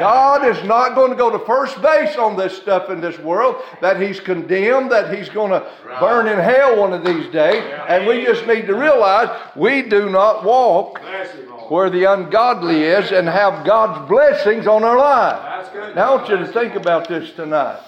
God 0.00 0.44
is 0.44 0.62
not 0.64 0.96
going 0.96 1.10
to 1.10 1.16
go 1.16 1.30
to 1.30 1.38
first 1.46 1.80
base 1.80 2.16
on 2.16 2.36
this 2.36 2.56
stuff 2.56 2.90
in 2.90 3.00
this 3.00 3.18
world, 3.20 3.56
that 3.80 4.00
He's 4.00 4.18
condemned, 4.18 4.90
that 4.90 5.14
He's 5.16 5.28
going 5.28 5.52
to 5.52 5.64
burn 6.00 6.26
in 6.26 6.38
hell 6.38 6.76
one 6.80 6.92
of 6.92 7.04
these 7.04 7.28
days. 7.32 7.62
And 7.88 8.06
we 8.08 8.24
just 8.24 8.44
need 8.46 8.66
to 8.66 8.74
realize 8.74 9.28
we 9.54 9.82
do 9.82 10.10
not 10.10 10.42
walk 10.42 11.00
Bless 11.00 11.30
him, 11.30 11.48
Lord. 11.48 11.70
where 11.70 11.90
the 11.90 12.04
ungodly 12.12 12.82
is 12.82 13.12
and 13.12 13.28
have 13.28 13.64
God's 13.64 14.08
blessings 14.08 14.66
on 14.66 14.82
our 14.82 14.98
lives. 14.98 15.40
That's 15.44 15.68
good. 15.68 15.94
Now, 15.94 16.12
I 16.12 16.16
want 16.16 16.28
you 16.28 16.38
to 16.38 16.46
think 16.48 16.74
about 16.74 17.06
this 17.06 17.30
tonight. 17.32 17.78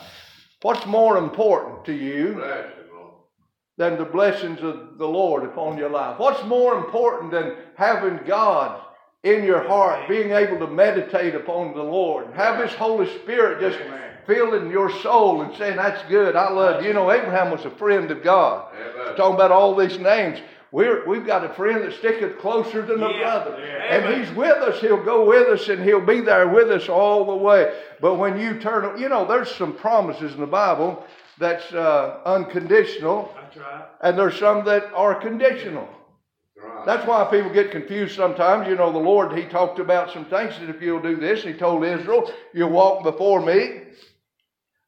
What's 0.62 0.86
more 0.86 1.18
important 1.18 1.84
to 1.86 1.92
you? 1.92 2.40
Bless 3.76 3.92
him, 3.92 3.98
Lord. 3.98 3.98
than 3.98 3.98
the 3.98 4.12
blessings 4.12 4.62
of 4.62 4.98
the 4.98 5.06
Lord 5.06 5.44
upon 5.44 5.78
your 5.78 5.90
life? 5.90 6.18
What's 6.18 6.44
more 6.44 6.78
important 6.78 7.30
than 7.30 7.54
having 7.76 8.20
God 8.26 8.80
in 9.22 9.44
your 9.44 9.66
heart, 9.66 10.08
being 10.08 10.30
able 10.30 10.58
to 10.58 10.66
meditate 10.72 11.34
upon 11.34 11.74
the 11.74 11.82
Lord, 11.82 12.26
have 12.34 12.62
His 12.62 12.74
Holy 12.76 13.06
Spirit 13.20 13.60
just 13.60 13.78
Amen. 13.80 14.10
filling 14.26 14.70
your 14.70 14.90
soul 15.00 15.42
and 15.42 15.54
saying, 15.56 15.76
That's 15.76 16.02
good, 16.08 16.36
I 16.36 16.50
love 16.50 16.82
you. 16.82 16.88
You 16.88 16.94
know, 16.94 17.10
Abraham 17.10 17.50
was 17.50 17.64
a 17.64 17.70
friend 17.70 18.10
of 18.10 18.22
God. 18.22 18.72
Amen. 18.74 19.16
Talking 19.16 19.34
about 19.34 19.50
all 19.52 19.74
these 19.74 19.98
names. 19.98 20.38
We're, 20.72 21.06
we've 21.08 21.26
got 21.26 21.44
a 21.44 21.54
friend 21.54 21.82
that 21.84 21.94
sticketh 21.94 22.38
closer 22.38 22.82
than 22.82 23.02
a 23.02 23.08
Yeah, 23.10 23.18
brother. 23.20 23.56
yeah. 23.64 23.96
And 23.96 24.04
Amen. 24.04 24.24
he's 24.24 24.36
with 24.36 24.56
us. 24.62 24.80
He'll 24.80 25.02
go 25.02 25.24
with 25.24 25.48
us 25.48 25.68
and 25.68 25.82
he'll 25.82 26.04
be 26.04 26.20
there 26.20 26.48
with 26.48 26.70
us 26.70 26.88
all 26.88 27.24
the 27.24 27.36
way. 27.36 27.72
But 28.00 28.16
when 28.16 28.38
you 28.38 28.60
turn, 28.60 28.98
you 29.00 29.08
know, 29.08 29.24
there's 29.26 29.54
some 29.54 29.72
promises 29.74 30.34
in 30.34 30.40
the 30.40 30.46
Bible 30.46 31.04
that's 31.38 31.72
uh, 31.72 32.20
unconditional 32.24 33.34
That's 33.40 33.56
right. 33.56 33.84
and 34.02 34.18
there's 34.18 34.38
some 34.38 34.64
that 34.64 34.84
are 34.94 35.14
conditional. 35.14 35.88
Right. 36.56 36.86
That's 36.86 37.06
why 37.06 37.24
people 37.30 37.52
get 37.52 37.70
confused 37.70 38.16
sometimes. 38.16 38.66
You 38.68 38.76
know, 38.76 38.90
the 38.90 38.98
Lord, 38.98 39.36
He 39.36 39.44
talked 39.44 39.78
about 39.78 40.12
some 40.12 40.24
things 40.24 40.58
that 40.58 40.70
if 40.70 40.80
you'll 40.80 41.02
do 41.02 41.16
this, 41.16 41.42
He 41.42 41.52
told 41.52 41.84
Israel, 41.84 42.32
you'll 42.54 42.70
walk 42.70 43.02
before 43.02 43.44
me. 43.44 43.82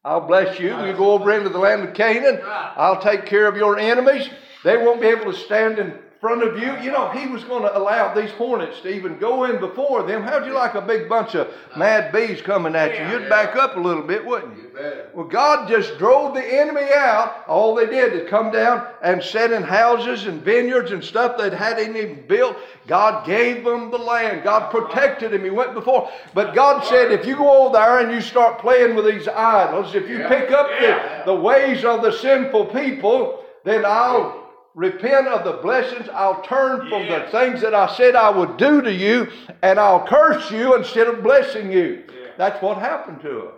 I'll 0.03 0.25
bless 0.25 0.59
you. 0.59 0.69
You 0.85 0.93
go 0.93 1.11
over 1.11 1.31
into 1.33 1.49
the 1.49 1.59
land 1.59 1.83
of 1.83 1.93
Canaan. 1.93 2.39
I'll 2.43 3.01
take 3.01 3.25
care 3.25 3.47
of 3.47 3.57
your 3.57 3.77
enemies. 3.77 4.29
They 4.63 4.77
won't 4.77 5.01
be 5.01 5.07
able 5.07 5.31
to 5.31 5.37
stand 5.37 5.77
in 5.77 5.93
front 6.19 6.43
of 6.43 6.57
you. 6.59 6.77
You 6.81 6.91
know, 6.91 7.09
He 7.09 7.27
was 7.27 7.43
going 7.45 7.63
to 7.63 7.77
allow 7.77 8.13
these 8.13 8.31
hornets 8.31 8.81
to 8.81 8.93
even 8.93 9.17
go 9.19 9.45
in 9.45 9.59
before 9.59 10.03
them. 10.03 10.21
How'd 10.23 10.45
you 10.45 10.53
like 10.53 10.75
a 10.75 10.81
big 10.81 11.07
bunch 11.07 11.33
of 11.35 11.53
mad 11.77 12.11
bees 12.11 12.41
coming 12.41 12.75
at 12.75 12.97
you? 12.99 13.19
You'd 13.19 13.29
back 13.29 13.55
up 13.55 13.77
a 13.77 13.79
little 13.79 14.03
bit, 14.03 14.25
wouldn't 14.25 14.57
you? 14.57 14.69
Well, 15.13 15.25
God 15.25 15.67
just 15.69 15.97
drove 15.97 16.33
the 16.33 16.45
enemy 16.45 16.87
out. 16.93 17.43
All 17.47 17.75
they 17.75 17.85
did 17.85 18.13
is 18.13 18.29
come 18.29 18.51
down 18.51 18.85
and 19.01 19.23
set 19.23 19.51
in 19.51 19.63
houses 19.63 20.25
and 20.25 20.41
vineyards 20.41 20.91
and 20.91 21.03
stuff 21.03 21.37
they 21.37 21.55
hadn't 21.55 21.95
even 21.95 22.25
built. 22.27 22.57
God 22.87 23.25
gave 23.25 23.63
them 23.63 23.91
the 23.91 23.97
land. 23.97 24.43
God 24.43 24.71
protected 24.71 25.33
him. 25.33 25.43
He 25.43 25.49
went 25.49 25.73
before. 25.73 26.09
But 26.33 26.53
God 26.53 26.83
said, 26.85 27.11
if 27.11 27.25
you 27.25 27.35
go 27.35 27.65
over 27.65 27.73
there 27.73 27.99
and 27.99 28.11
you 28.11 28.21
start 28.21 28.59
playing 28.59 28.95
with 28.95 29.05
these 29.05 29.27
idols, 29.27 29.95
if 29.95 30.09
you 30.09 30.19
pick 30.27 30.51
up 30.51 30.67
the, 30.79 31.23
the 31.25 31.35
ways 31.35 31.85
of 31.85 32.01
the 32.01 32.11
sinful 32.11 32.67
people, 32.67 33.43
then 33.63 33.85
I'll 33.85 34.48
repent 34.75 35.27
of 35.27 35.43
the 35.43 35.61
blessings. 35.61 36.07
I'll 36.09 36.41
turn 36.43 36.87
from 36.89 37.07
the 37.07 37.27
things 37.31 37.61
that 37.61 37.73
I 37.73 37.95
said 37.95 38.15
I 38.15 38.29
would 38.29 38.57
do 38.57 38.81
to 38.81 38.93
you, 38.93 39.27
and 39.61 39.79
I'll 39.79 40.05
curse 40.07 40.49
you 40.51 40.75
instead 40.75 41.07
of 41.07 41.23
blessing 41.23 41.71
you. 41.71 42.03
That's 42.37 42.61
what 42.61 42.77
happened 42.77 43.21
to 43.23 43.29
them. 43.29 43.51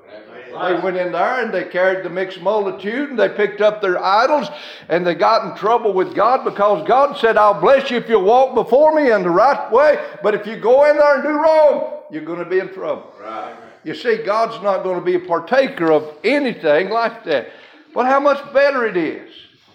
They 0.51 0.79
went 0.81 0.97
in 0.97 1.11
there 1.11 1.43
and 1.43 1.53
they 1.53 1.65
carried 1.65 2.03
the 2.03 2.09
mixed 2.09 2.41
multitude 2.41 3.09
and 3.09 3.17
they 3.17 3.29
picked 3.29 3.61
up 3.61 3.81
their 3.81 4.03
idols 4.03 4.49
and 4.89 5.05
they 5.05 5.15
got 5.15 5.49
in 5.49 5.57
trouble 5.57 5.93
with 5.93 6.13
God 6.13 6.43
because 6.43 6.85
God 6.87 7.17
said, 7.17 7.37
I'll 7.37 7.59
bless 7.61 7.89
you 7.89 7.97
if 7.97 8.09
you 8.09 8.19
walk 8.19 8.53
before 8.53 8.93
me 8.93 9.11
in 9.11 9.23
the 9.23 9.29
right 9.29 9.71
way, 9.71 9.97
but 10.21 10.35
if 10.35 10.45
you 10.45 10.57
go 10.57 10.89
in 10.89 10.97
there 10.97 11.15
and 11.15 11.23
do 11.23 11.29
wrong, 11.29 11.99
you're 12.11 12.25
going 12.25 12.39
to 12.39 12.49
be 12.49 12.59
in 12.59 12.73
trouble. 12.73 13.13
Right. 13.21 13.55
You 13.83 13.95
see, 13.95 14.23
God's 14.23 14.61
not 14.61 14.83
going 14.83 14.99
to 14.99 15.05
be 15.05 15.15
a 15.15 15.19
partaker 15.19 15.91
of 15.91 16.17
anything 16.23 16.89
like 16.89 17.23
that. 17.25 17.49
But 17.93 18.07
how 18.07 18.19
much 18.19 18.53
better 18.53 18.85
it 18.85 18.97
is 18.97 19.31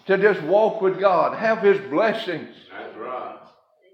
to 0.06 0.18
just 0.18 0.42
walk 0.42 0.80
with 0.80 1.00
God, 1.00 1.36
have 1.36 1.62
His 1.62 1.78
blessings. 1.90 2.54
That's 2.72 2.96
right. 2.96 3.38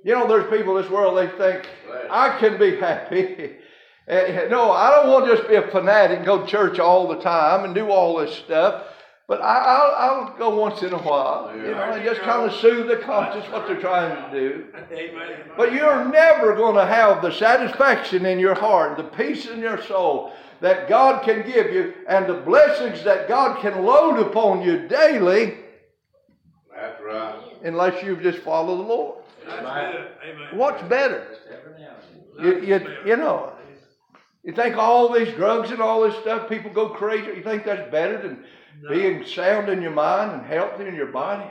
You 0.05 0.15
know, 0.15 0.27
there's 0.27 0.51
people 0.51 0.77
in 0.77 0.83
this 0.83 0.91
world, 0.91 1.17
they 1.17 1.29
think, 1.39 1.69
I 2.11 2.39
can 2.39 2.59
be 2.59 2.77
happy. 2.77 3.57
Eh, 4.09 4.49
no, 4.51 4.73
I 4.73 4.91
don't 4.91 5.11
want 5.11 5.27
to 5.27 5.37
just 5.37 5.49
be 5.49 5.55
a 5.55 5.63
fanatic 5.71 6.17
and 6.17 6.27
go 6.27 6.43
to 6.43 6.47
church 6.51 6.81
all 6.81 7.07
the 7.07 7.21
time 7.21 7.65
and 7.65 7.73
do 7.73 7.89
all 7.89 8.17
this 8.17 8.35
stuff. 8.35 8.83
But 9.29 9.41
I, 9.41 9.59
I'll, 9.59 9.95
I'll 9.95 10.37
go 10.37 10.57
once 10.57 10.83
in 10.83 10.93
a 10.93 10.99
while, 10.99 11.57
you 11.57 11.71
know, 11.71 11.93
and 11.93 12.05
just 12.05 12.21
kind 12.23 12.51
of 12.51 12.59
soothe 12.59 12.89
the 12.89 12.97
conscience 12.97 13.47
what 13.53 13.69
they're 13.69 13.81
trying 13.81 14.31
to 14.31 14.39
do. 14.39 14.67
But 15.57 15.73
you're 15.73 16.05
never 16.07 16.57
going 16.57 16.75
to 16.75 16.85
have 16.85 17.23
the 17.23 17.31
satisfaction 17.31 18.27
in 18.27 18.41
your 18.41 18.55
heart, 18.55 18.97
the 18.97 19.05
peace 19.05 19.47
in 19.47 19.61
your 19.61 19.81
soul 19.85 20.33
that 20.61 20.89
God 20.89 21.25
can 21.25 21.49
give 21.49 21.73
you, 21.73 21.95
and 22.09 22.27
the 22.27 22.35
blessings 22.35 23.05
that 23.05 23.29
God 23.29 23.61
can 23.63 23.85
load 23.85 24.19
upon 24.19 24.63
you 24.63 24.89
daily 24.89 25.59
right. 27.13 27.35
unless 27.65 28.03
you've 28.03 28.23
just 28.23 28.39
follow 28.39 28.77
the 28.77 28.83
Lord. 28.83 29.19
Amen. 29.49 30.57
What's 30.57 30.83
better? 30.85 31.27
You, 32.41 32.61
you, 32.61 32.97
you 33.07 33.17
know, 33.17 33.53
you 34.45 34.53
think 34.53 34.77
all 34.77 35.13
these 35.13 35.33
drugs 35.35 35.71
and 35.71 35.81
all 35.81 36.01
this 36.03 36.17
stuff, 36.21 36.49
people 36.49 36.71
go 36.73 36.89
crazy. 36.89 37.27
You 37.37 37.43
think 37.43 37.65
that's 37.65 37.91
better 37.91 38.21
than 38.21 38.45
being 38.89 39.25
sound 39.27 39.69
in 39.69 39.83
your 39.83 39.91
mind 39.93 40.33
and 40.33 40.47
healthy 40.47 40.87
in 40.87 40.95
your 40.95 41.07
body? 41.07 41.49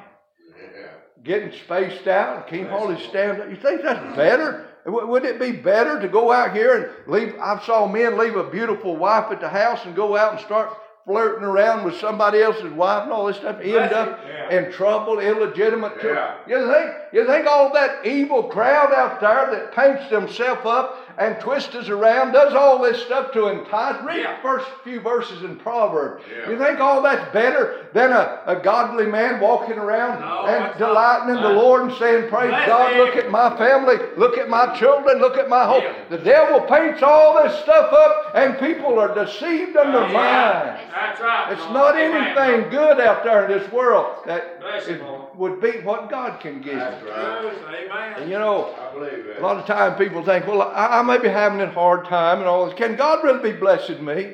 Yeah. 0.59 0.87
Getting 1.23 1.51
spaced 1.51 2.07
out 2.07 2.37
and 2.37 2.47
can't 2.47 2.69
hardly 2.69 3.01
stand 3.07 3.41
up. 3.41 3.49
You 3.49 3.55
think 3.55 3.83
that's 3.83 4.15
better? 4.15 4.67
W- 4.85 5.07
Would 5.07 5.25
it 5.25 5.39
be 5.39 5.51
better 5.51 6.01
to 6.01 6.07
go 6.07 6.31
out 6.31 6.55
here 6.55 6.75
and 7.05 7.13
leave? 7.13 7.35
I 7.39 7.61
saw 7.63 7.87
men 7.87 8.17
leave 8.17 8.35
a 8.35 8.49
beautiful 8.49 8.97
wife 8.97 9.31
at 9.31 9.39
the 9.39 9.49
house 9.49 9.85
and 9.85 9.95
go 9.95 10.17
out 10.17 10.33
and 10.33 10.41
start 10.41 10.69
flirting 11.05 11.43
around 11.43 11.83
with 11.83 11.95
somebody 11.99 12.41
else's 12.41 12.71
wife 12.73 13.03
and 13.03 13.11
all 13.11 13.25
this 13.25 13.37
stuff, 13.37 13.57
end 13.61 13.91
up 13.93 14.19
Yeah. 14.27 14.57
in 14.57 14.71
trouble, 14.71 15.19
illegitimate. 15.19 15.93
Yeah. 16.03 16.31
You 16.47 16.71
think 16.71 16.91
you 17.11 17.25
think 17.25 17.47
all 17.47 17.73
that 17.73 18.05
evil 18.05 18.43
crowd 18.43 18.93
out 18.93 19.19
there 19.19 19.47
that 19.51 19.71
paints 19.73 20.09
themselves 20.09 20.61
up 20.65 21.00
and 21.17 21.39
twists 21.39 21.75
us 21.75 21.89
around, 21.89 22.31
does 22.31 22.53
all 22.53 22.81
this 22.81 23.01
stuff 23.03 23.31
to 23.33 23.47
entice? 23.47 24.01
Read 24.03 24.21
Yeah. 24.21 24.35
the 24.37 24.41
first 24.41 24.67
few 24.83 24.99
verses 24.99 25.43
in 25.43 25.55
Proverbs. 25.57 26.23
Yeah. 26.29 26.49
You 26.49 26.57
think 26.57 26.79
all 26.79 27.01
that's 27.01 27.31
better 27.33 27.87
than 27.93 28.11
a, 28.11 28.41
a 28.45 28.55
godly 28.57 29.05
man 29.07 29.39
walking 29.39 29.77
around 29.77 30.21
No, 30.21 30.45
and 30.47 30.77
delighting 30.77 31.35
in 31.35 31.41
the 31.41 31.49
Lord 31.49 31.83
and 31.83 31.93
saying, 31.99 32.29
Praise 32.29 32.49
Bless 32.49 32.67
God, 32.67 32.93
him. 32.93 32.97
look 32.99 33.15
at 33.15 33.29
my 33.31 33.55
family, 33.57 33.95
look 34.17 34.37
at 34.37 34.49
my 34.49 34.77
children, 34.77 35.19
look 35.19 35.37
at 35.37 35.49
my 35.49 35.65
home. 35.65 35.83
Yeah. 35.83 35.93
The 36.09 36.17
devil 36.19 36.61
paints 36.61 37.01
all 37.03 37.41
this 37.43 37.57
stuff 37.61 37.91
up 37.93 38.31
and 38.35 38.57
people 38.59 38.99
are 38.99 39.13
deceived 39.13 39.75
in 39.75 39.91
their 39.91 40.07
mind. 40.09 40.79
That's 40.93 41.19
right. 41.21 41.47
It's 41.51 41.61
not 41.73 41.95
Amen. 41.95 42.35
anything 42.37 42.69
good 42.69 42.99
out 42.99 43.23
there 43.23 43.45
in 43.45 43.59
this 43.59 43.71
world 43.71 44.17
that 44.25 44.59
Bless 44.61 44.87
him, 44.87 44.95
it 44.95 45.03
Lord. 45.03 45.20
Would 45.35 45.61
be 45.61 45.71
what 45.81 46.09
God 46.09 46.39
can 46.39 46.61
give 46.61 46.75
That's 46.75 47.03
you. 47.03 47.09
right. 47.09 47.85
Amen. 47.85 48.21
And 48.21 48.31
you 48.31 48.37
know, 48.37 48.73
I 48.75 48.93
believe 48.93 49.37
a 49.37 49.41
lot 49.41 49.57
of 49.57 49.65
time 49.65 49.97
people 49.97 50.23
think, 50.23 50.47
well, 50.47 50.61
I, 50.61 50.99
I 50.99 51.01
may 51.01 51.17
be 51.17 51.27
having 51.27 51.61
a 51.61 51.71
hard 51.71 52.05
time 52.05 52.39
and 52.39 52.47
all 52.47 52.65
this. 52.65 52.75
Can 52.75 52.95
God 52.95 53.23
really 53.23 53.51
be 53.51 53.57
blessing 53.57 54.03
me? 54.03 54.33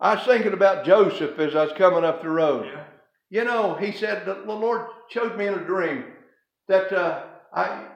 I 0.00 0.14
was 0.14 0.24
thinking 0.24 0.52
about 0.52 0.84
Joseph 0.84 1.38
as 1.38 1.54
I 1.54 1.64
was 1.64 1.72
coming 1.76 2.04
up 2.04 2.22
the 2.22 2.30
road. 2.30 2.66
Yeah. 2.66 2.84
You 3.30 3.44
know, 3.44 3.74
he 3.74 3.92
said, 3.92 4.24
the 4.26 4.34
the 4.34 4.52
Lord 4.52 4.86
showed 5.08 5.36
me 5.36 5.46
in 5.46 5.54
a 5.54 5.64
dream 5.64 6.04
that 6.68 6.92
uh, 6.92 7.22
I, 7.54 7.86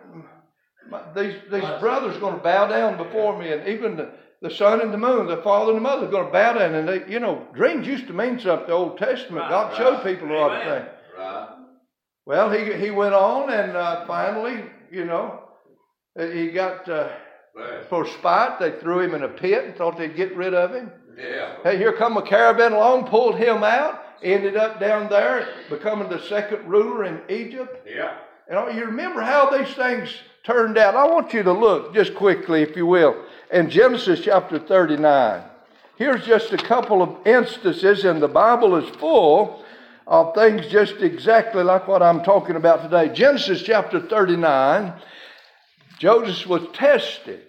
my, 0.90 1.00
these, 1.14 1.34
these 1.50 1.64
brothers 1.80 2.16
are 2.16 2.20
going 2.20 2.36
to 2.36 2.42
bow 2.42 2.66
down 2.66 2.96
before 2.98 3.38
me, 3.38 3.52
and 3.52 3.66
even 3.68 3.96
the, 3.96 4.12
the 4.42 4.50
sun 4.50 4.80
and 4.80 4.92
the 4.92 4.98
moon, 4.98 5.26
the 5.26 5.38
father 5.38 5.72
and 5.72 5.78
the 5.78 5.82
mother 5.82 6.06
are 6.06 6.10
going 6.10 6.26
to 6.26 6.32
bow 6.32 6.52
down. 6.52 6.74
And 6.74 6.88
they, 6.88 7.10
you 7.10 7.20
know, 7.20 7.46
dreams 7.54 7.86
used 7.86 8.06
to 8.08 8.12
mean 8.12 8.38
something. 8.38 8.66
The 8.66 8.74
Old 8.74 8.98
Testament, 8.98 9.48
God 9.48 9.76
showed 9.76 10.04
people 10.04 10.30
a 10.30 10.36
lot 10.38 10.56
of 10.56 10.62
things. 10.62 10.93
Well, 12.26 12.50
he, 12.50 12.72
he 12.74 12.90
went 12.90 13.14
on, 13.14 13.50
and 13.50 13.76
uh, 13.76 14.06
finally, 14.06 14.64
you 14.90 15.04
know, 15.04 15.40
he 16.16 16.50
got, 16.50 16.88
uh, 16.88 17.10
for 17.88 18.06
spite, 18.06 18.58
they 18.58 18.72
threw 18.72 19.00
him 19.00 19.14
in 19.14 19.24
a 19.24 19.28
pit 19.28 19.64
and 19.64 19.76
thought 19.76 19.98
they'd 19.98 20.16
get 20.16 20.34
rid 20.34 20.54
of 20.54 20.74
him. 20.74 20.90
Yeah. 21.18 21.56
Hey, 21.62 21.76
here 21.76 21.92
come 21.92 22.16
a 22.16 22.22
caravan 22.22 22.72
along, 22.72 23.08
pulled 23.08 23.36
him 23.36 23.62
out, 23.62 24.02
ended 24.22 24.56
up 24.56 24.80
down 24.80 25.10
there, 25.10 25.48
becoming 25.68 26.08
the 26.08 26.20
second 26.22 26.66
ruler 26.66 27.04
in 27.04 27.20
Egypt. 27.28 27.86
Yeah. 27.86 28.16
And 28.48 28.76
you 28.76 28.86
remember 28.86 29.20
how 29.20 29.50
these 29.50 29.74
things 29.74 30.10
turned 30.44 30.78
out. 30.78 30.94
I 30.94 31.06
want 31.06 31.32
you 31.32 31.42
to 31.42 31.52
look 31.52 31.94
just 31.94 32.14
quickly, 32.14 32.62
if 32.62 32.76
you 32.76 32.86
will, 32.86 33.22
in 33.52 33.70
Genesis 33.70 34.20
chapter 34.20 34.58
39. 34.58 35.42
Here's 35.96 36.26
just 36.26 36.52
a 36.52 36.56
couple 36.56 37.02
of 37.02 37.26
instances, 37.26 38.04
and 38.04 38.20
the 38.20 38.28
Bible 38.28 38.76
is 38.76 38.88
full 38.96 39.63
of 40.06 40.34
things 40.34 40.66
just 40.66 40.96
exactly 40.96 41.62
like 41.62 41.88
what 41.88 42.02
I'm 42.02 42.22
talking 42.22 42.56
about 42.56 42.82
today. 42.82 43.12
Genesis 43.14 43.62
chapter 43.62 44.00
39, 44.00 44.92
Joseph 45.98 46.46
was 46.46 46.66
tested. 46.74 47.42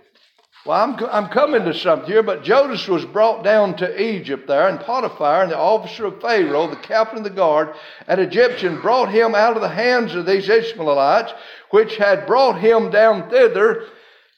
Well, 0.65 0.81
I'm, 0.81 1.05
I'm 1.11 1.29
coming 1.29 1.63
to 1.65 1.75
something 1.75 2.09
here, 2.09 2.23
but 2.23 2.43
Joseph 2.43 2.87
was 2.87 3.05
brought 3.05 3.43
down 3.43 3.77
to 3.77 4.01
Egypt 4.01 4.47
there, 4.47 4.67
and 4.67 4.79
Potiphar, 4.79 5.43
and 5.43 5.51
the 5.51 5.57
officer 5.57 6.05
of 6.05 6.19
Pharaoh, 6.21 6.67
the 6.67 6.75
captain 6.77 7.19
of 7.19 7.23
the 7.23 7.29
guard, 7.29 7.75
an 8.07 8.19
Egyptian, 8.19 8.81
brought 8.81 9.11
him 9.11 9.35
out 9.35 9.55
of 9.55 9.61
the 9.61 9.69
hands 9.69 10.15
of 10.15 10.25
these 10.25 10.49
Ishmaelites, 10.49 11.33
which 11.69 11.97
had 11.97 12.25
brought 12.25 12.59
him 12.59 12.89
down 12.89 13.29
thither. 13.29 13.83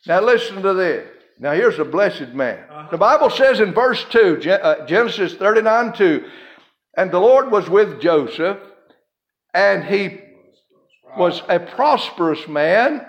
Now, 0.06 0.22
listen 0.22 0.62
to 0.64 0.74
this. 0.74 1.08
Now, 1.40 1.54
here's 1.54 1.80
a 1.80 1.86
blessed 1.86 2.34
man. 2.34 2.60
Uh-huh. 2.70 2.90
The 2.92 2.98
Bible 2.98 3.30
says 3.30 3.62
in 3.62 3.74
verse 3.74 4.04
2, 4.10 4.42
uh, 4.50 4.86
Genesis 4.86 5.36
39 5.36 5.94
2, 5.94 6.26
and 6.98 7.12
the 7.12 7.20
Lord 7.20 7.52
was 7.52 7.70
with 7.70 8.02
Joseph, 8.02 8.58
and 9.54 9.86
he 9.86 10.20
was 11.18 11.42
a 11.48 11.60
prosperous 11.60 12.48
man 12.48 13.06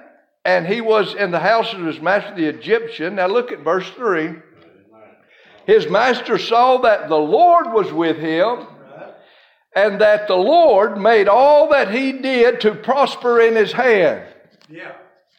and 0.49 0.67
he 0.67 0.81
was 0.81 1.15
in 1.15 1.31
the 1.31 1.39
house 1.39 1.75
of 1.75 1.85
his 1.85 2.01
master, 2.01 2.35
the 2.35 2.47
Egyptian. 2.47 3.17
Now 3.17 3.27
look 3.27 3.53
at 3.53 3.61
verse 3.61 3.89
3. 3.91 4.35
His 5.67 5.91
master 5.91 6.39
saw 6.39 6.79
that 6.79 7.11
the 7.11 7.19
Lord 7.19 7.71
was 7.71 7.93
with 7.93 8.17
him, 8.17 8.67
and 9.77 10.01
that 10.01 10.27
the 10.27 10.37
Lord 10.37 10.99
made 10.99 11.29
all 11.29 11.69
that 11.69 11.93
he 11.93 12.13
did 12.13 12.63
to 12.63 12.75
prosper 12.75 13.43
in 13.43 13.55
his 13.55 13.73
hand. 13.73 14.25
Yeah. 14.71 14.93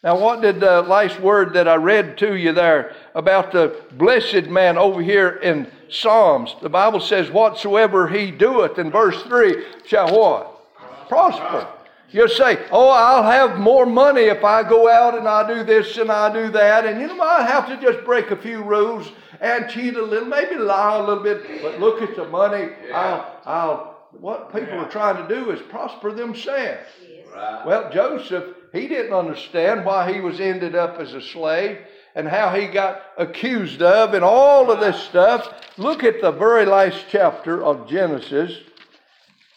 Now, 0.03 0.19
what 0.19 0.41
did 0.41 0.59
the 0.59 0.83
last 0.83 1.19
word 1.19 1.53
that 1.53 1.67
I 1.67 1.75
read 1.75 2.19
to 2.19 2.35
you 2.35 2.53
there 2.53 2.95
about 3.15 3.51
the 3.51 3.81
blessed 3.93 4.45
man 4.45 4.77
over 4.77 5.01
here 5.01 5.29
in 5.29 5.71
Psalms? 5.89 6.55
The 6.61 6.69
Bible 6.69 6.99
says, 6.99 7.29
Whatsoever 7.29 8.07
he 8.07 8.31
doeth, 8.31 8.77
in 8.77 8.91
verse 8.91 9.21
3, 9.23 9.65
shall 9.85 10.17
what? 10.17 11.07
Prosper. 11.07 11.67
You 12.11 12.27
say, 12.27 12.65
oh, 12.71 12.89
I'll 12.89 13.23
have 13.23 13.59
more 13.59 13.85
money 13.85 14.23
if 14.23 14.43
I 14.43 14.67
go 14.67 14.89
out 14.89 15.15
and 15.15 15.27
I 15.27 15.47
do 15.47 15.63
this 15.63 15.97
and 15.97 16.11
I 16.11 16.33
do 16.33 16.49
that. 16.51 16.85
And 16.85 16.99
you 16.99 17.07
know, 17.07 17.21
I 17.21 17.43
have 17.43 17.67
to 17.67 17.79
just 17.79 18.03
break 18.03 18.31
a 18.31 18.35
few 18.35 18.63
rules 18.63 19.11
and 19.41 19.69
cheat 19.69 19.95
a 19.95 20.01
little, 20.01 20.27
maybe 20.27 20.55
lie 20.55 20.97
a 20.97 21.03
little 21.03 21.23
bit, 21.23 21.61
but 21.61 21.79
look 21.79 22.01
at 22.01 22.15
the 22.15 22.27
money. 22.27 22.69
Yeah. 22.87 22.95
I'll, 22.95 23.41
I'll, 23.45 24.07
what 24.19 24.51
people 24.51 24.69
yeah. 24.69 24.85
are 24.85 24.89
trying 24.89 25.27
to 25.27 25.33
do 25.33 25.51
is 25.51 25.61
prosper 25.69 26.11
themselves. 26.11 26.89
Yes. 27.07 27.27
Right. 27.31 27.65
Well, 27.65 27.91
Joseph, 27.91 28.55
he 28.73 28.87
didn't 28.87 29.13
understand 29.13 29.85
why 29.85 30.11
he 30.11 30.19
was 30.19 30.39
ended 30.39 30.75
up 30.75 30.99
as 30.99 31.13
a 31.13 31.21
slave 31.21 31.77
and 32.15 32.27
how 32.27 32.49
he 32.49 32.67
got 32.67 33.01
accused 33.17 33.81
of 33.81 34.13
and 34.13 34.23
all 34.23 34.71
of 34.71 34.79
this 34.79 35.01
stuff. 35.03 35.53
Look 35.77 36.03
at 36.03 36.21
the 36.21 36.31
very 36.31 36.65
last 36.65 37.05
chapter 37.09 37.63
of 37.63 37.87
Genesis. 37.89 38.57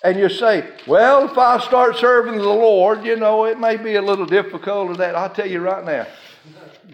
And 0.04 0.18
you 0.18 0.28
say, 0.28 0.68
well, 0.86 1.30
if 1.30 1.38
I 1.38 1.60
start 1.60 1.96
serving 1.96 2.36
the 2.36 2.42
Lord, 2.42 3.04
you 3.04 3.16
know, 3.16 3.44
it 3.44 3.58
may 3.58 3.76
be 3.76 3.94
a 3.94 4.02
little 4.02 4.26
difficult 4.26 4.90
or 4.90 4.96
that. 4.96 5.14
I'll 5.14 5.30
tell 5.30 5.46
you 5.46 5.60
right 5.60 5.84
now, 5.84 6.06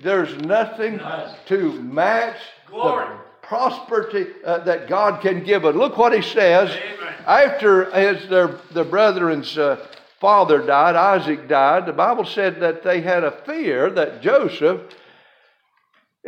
there's 0.02 0.36
nothing 0.42 1.00
to 1.46 1.72
match 1.82 2.36
Glory. 2.68 3.06
the 3.06 3.46
prosperity 3.46 4.26
uh, 4.44 4.58
that 4.58 4.88
God 4.88 5.22
can 5.22 5.42
give 5.42 5.64
us. 5.64 5.74
Look 5.74 5.96
what 5.96 6.12
he 6.12 6.22
says. 6.22 6.70
Amen. 6.70 7.14
After 7.26 7.90
his, 7.90 8.28
their, 8.28 8.48
their 8.72 8.84
brethren's 8.84 9.56
uh, 9.56 9.86
father 10.20 10.64
died, 10.64 10.94
Isaac 10.94 11.48
died, 11.48 11.86
the 11.86 11.92
Bible 11.92 12.26
said 12.26 12.60
that 12.60 12.82
they 12.82 13.00
had 13.00 13.24
a 13.24 13.32
fear 13.44 13.90
that 13.90 14.20
Joseph, 14.20 14.82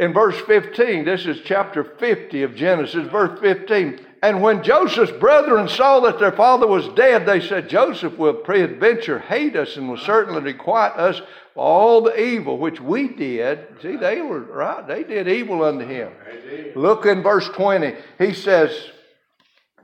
in 0.00 0.14
verse 0.14 0.40
15, 0.40 1.04
this 1.04 1.26
is 1.26 1.42
chapter 1.45 1.85
50 1.85 2.42
of 2.42 2.57
Genesis, 2.57 3.07
verse 3.09 3.38
15, 3.38 4.00
and 4.23 4.40
when 4.40 4.62
Joseph's 4.62 5.12
brethren 5.12 5.69
saw 5.69 6.00
that 6.00 6.19
their 6.19 6.33
father 6.33 6.66
was 6.66 6.88
dead, 6.88 7.26
they 7.26 7.38
said, 7.38 7.69
Joseph 7.69 8.16
will 8.16 8.33
peradventure 8.33 9.19
hate 9.19 9.57
us 9.57 9.76
and 9.76 9.90
will 9.90 9.99
certainly 9.99 10.40
requite 10.40 10.92
us 10.92 11.21
for 11.52 11.62
all 11.62 12.00
the 12.00 12.19
evil 12.19 12.57
which 12.57 12.80
we 12.80 13.09
did. 13.09 13.66
See, 13.83 13.97
they 13.97 14.23
were 14.23 14.40
right. 14.40 14.87
They 14.88 15.04
did 15.04 15.28
evil 15.28 15.62
unto 15.62 15.87
him. 15.87 16.12
Look 16.75 17.04
in 17.04 17.23
verse 17.23 17.49
20. 17.50 17.95
He 18.19 18.33
says, 18.33 18.90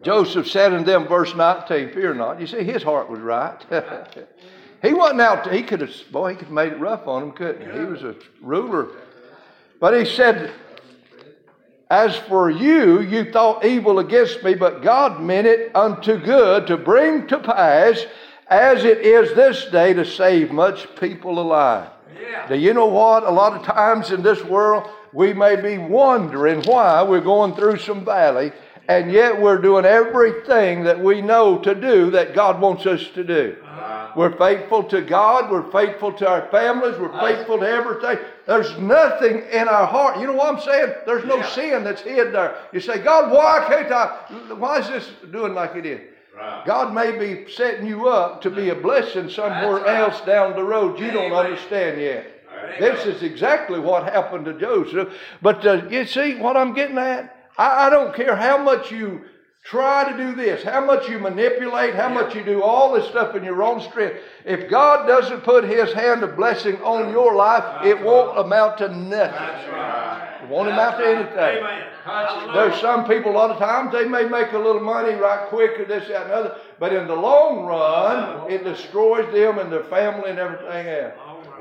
Joseph 0.02 0.48
said 0.48 0.72
unto 0.72 0.86
them, 0.86 1.08
verse 1.08 1.34
19, 1.34 1.92
Fear 1.92 2.14
not. 2.14 2.40
You 2.40 2.46
see, 2.46 2.64
his 2.64 2.82
heart 2.82 3.10
was 3.10 3.20
right. 3.20 3.62
he 4.82 4.94
wasn't 4.94 5.20
out, 5.20 5.44
to, 5.44 5.52
he 5.52 5.62
could 5.62 5.82
have, 5.82 5.92
boy, 6.10 6.30
he 6.30 6.36
could 6.36 6.46
have 6.46 6.54
made 6.54 6.72
it 6.72 6.80
rough 6.80 7.06
on 7.06 7.22
him, 7.22 7.32
couldn't 7.32 7.70
he? 7.70 7.78
He 7.78 7.84
was 7.84 8.02
a 8.02 8.14
ruler. 8.40 8.88
But 9.80 9.98
he 9.98 10.04
said, 10.04 10.52
as 11.90 12.16
for 12.16 12.50
you, 12.50 13.00
you 13.00 13.30
thought 13.30 13.64
evil 13.64 13.98
against 14.00 14.42
me, 14.42 14.54
but 14.54 14.82
God 14.82 15.22
meant 15.22 15.46
it 15.46 15.74
unto 15.74 16.18
good 16.18 16.66
to 16.66 16.76
bring 16.76 17.26
to 17.28 17.38
pass 17.38 18.04
as 18.48 18.84
it 18.84 18.98
is 18.98 19.34
this 19.34 19.66
day 19.66 19.92
to 19.92 20.04
save 20.04 20.50
much 20.50 20.94
people 20.96 21.38
alive. 21.38 21.90
Yeah. 22.20 22.48
Do 22.48 22.56
you 22.56 22.74
know 22.74 22.86
what? 22.86 23.24
A 23.24 23.30
lot 23.30 23.52
of 23.52 23.64
times 23.64 24.10
in 24.10 24.22
this 24.22 24.42
world, 24.44 24.88
we 25.12 25.32
may 25.32 25.56
be 25.56 25.78
wondering 25.78 26.62
why 26.62 27.02
we're 27.02 27.20
going 27.20 27.54
through 27.54 27.78
some 27.78 28.04
valley, 28.04 28.52
and 28.88 29.12
yet 29.12 29.40
we're 29.40 29.58
doing 29.58 29.84
everything 29.84 30.84
that 30.84 30.98
we 30.98 31.22
know 31.22 31.58
to 31.58 31.74
do 31.74 32.10
that 32.10 32.34
God 32.34 32.60
wants 32.60 32.86
us 32.86 33.06
to 33.14 33.24
do. 33.24 33.56
We're 34.16 34.36
faithful 34.36 34.84
to 34.84 35.02
God. 35.02 35.50
We're 35.50 35.70
faithful 35.70 36.12
to 36.14 36.28
our 36.28 36.48
families. 36.50 36.98
We're 36.98 37.18
faithful 37.20 37.58
to 37.58 37.68
everything. 37.68 38.18
There's 38.46 38.76
nothing 38.78 39.42
in 39.52 39.68
our 39.68 39.86
heart. 39.86 40.18
You 40.18 40.26
know 40.26 40.32
what 40.34 40.54
I'm 40.54 40.60
saying? 40.60 40.94
There's 41.04 41.24
no 41.24 41.36
yeah. 41.36 41.48
sin 41.50 41.84
that's 41.84 42.02
hid 42.02 42.32
there. 42.32 42.56
You 42.72 42.80
say, 42.80 42.98
God, 42.98 43.32
why 43.32 43.64
can't 43.68 43.92
I? 43.92 44.54
Why 44.54 44.78
is 44.78 44.88
this 44.88 45.10
doing 45.30 45.54
like 45.54 45.76
it 45.76 45.86
is? 45.86 46.00
Right. 46.36 46.64
God 46.66 46.94
may 46.94 47.18
be 47.18 47.50
setting 47.50 47.86
you 47.86 48.08
up 48.08 48.42
to 48.42 48.50
be 48.50 48.68
a 48.68 48.74
blessing 48.74 49.30
somewhere 49.30 49.82
right. 49.82 50.00
else 50.00 50.20
down 50.22 50.54
the 50.54 50.62
road 50.62 51.00
you 51.00 51.10
don't 51.10 51.32
understand 51.32 52.00
yet. 52.00 52.26
This 52.78 53.06
is 53.06 53.22
exactly 53.22 53.78
what 53.78 54.04
happened 54.04 54.44
to 54.46 54.58
Joseph. 54.58 55.14
But 55.40 55.66
uh, 55.66 55.86
you 55.88 56.04
see 56.04 56.36
what 56.36 56.56
I'm 56.56 56.74
getting 56.74 56.98
at? 56.98 57.50
I, 57.56 57.86
I 57.86 57.90
don't 57.90 58.14
care 58.14 58.36
how 58.36 58.58
much 58.58 58.90
you 58.90 59.22
Try 59.66 60.12
to 60.12 60.16
do 60.16 60.34
this. 60.36 60.62
How 60.62 60.84
much 60.84 61.08
you 61.08 61.18
manipulate, 61.18 61.96
how 61.96 62.08
much 62.08 62.36
you 62.36 62.44
do 62.44 62.62
all 62.62 62.92
this 62.92 63.08
stuff 63.08 63.34
in 63.34 63.42
your 63.42 63.64
own 63.64 63.80
strength. 63.80 64.20
If 64.44 64.70
God 64.70 65.08
doesn't 65.08 65.40
put 65.40 65.64
His 65.64 65.92
hand 65.92 66.22
of 66.22 66.36
blessing 66.36 66.76
on 66.82 67.10
your 67.10 67.34
life, 67.34 67.84
it 67.84 68.00
won't 68.00 68.38
amount 68.38 68.78
to 68.78 68.88
nothing. 68.96 70.44
It 70.44 70.48
won't 70.48 70.68
amount 70.68 70.98
to 70.98 71.04
anything. 71.04 71.64
There's 72.54 72.80
some 72.80 73.08
people, 73.08 73.32
a 73.32 73.36
lot 73.36 73.50
of 73.50 73.58
times, 73.58 73.90
they 73.90 74.04
may 74.04 74.24
make 74.24 74.52
a 74.52 74.58
little 74.58 74.80
money 74.80 75.14
right 75.14 75.48
quick 75.48 75.80
or 75.80 75.84
this, 75.84 76.06
that, 76.06 76.26
and 76.26 76.32
other, 76.32 76.56
but 76.78 76.92
in 76.92 77.08
the 77.08 77.16
long 77.16 77.66
run, 77.66 78.48
it 78.48 78.62
destroys 78.62 79.26
them 79.32 79.58
and 79.58 79.72
their 79.72 79.82
family 79.84 80.30
and 80.30 80.38
everything 80.38 80.86
else. 80.86 81.14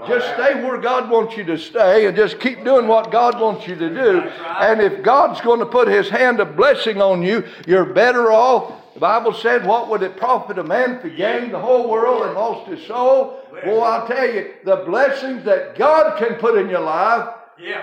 Just 0.07 0.33
stay 0.33 0.61
where 0.63 0.77
God 0.79 1.09
wants 1.09 1.35
you 1.35 1.43
to 1.45 1.57
stay 1.57 2.05
and 2.05 2.15
just 2.15 2.39
keep 2.39 2.63
doing 2.63 2.88
what 2.88 3.11
God 3.11 3.39
wants 3.39 3.67
you 3.67 3.75
to 3.75 3.89
do. 3.89 4.19
And 4.19 4.81
if 4.81 5.01
God's 5.01 5.41
going 5.41 5.59
to 5.59 5.65
put 5.65 5.88
his 5.88 6.09
hand 6.09 6.39
of 6.39 6.55
blessing 6.55 7.01
on 7.01 7.23
you, 7.23 7.43
you're 7.65 7.85
better 7.85 8.31
off. 8.31 8.73
The 8.93 8.99
Bible 8.99 9.33
said, 9.33 9.65
What 9.65 9.89
would 9.89 10.03
it 10.03 10.15
profit 10.15 10.59
a 10.59 10.63
man 10.63 10.95
if 10.95 11.03
he 11.03 11.17
gained 11.17 11.53
the 11.53 11.59
whole 11.59 11.89
world 11.89 12.23
and 12.23 12.35
lost 12.35 12.69
his 12.69 12.85
soul? 12.85 13.41
Well, 13.65 13.83
I'll 13.83 14.07
tell 14.07 14.29
you, 14.29 14.53
the 14.63 14.77
blessings 14.77 15.43
that 15.45 15.77
God 15.77 16.17
can 16.17 16.35
put 16.35 16.57
in 16.57 16.69
your 16.69 16.81
life 16.81 17.29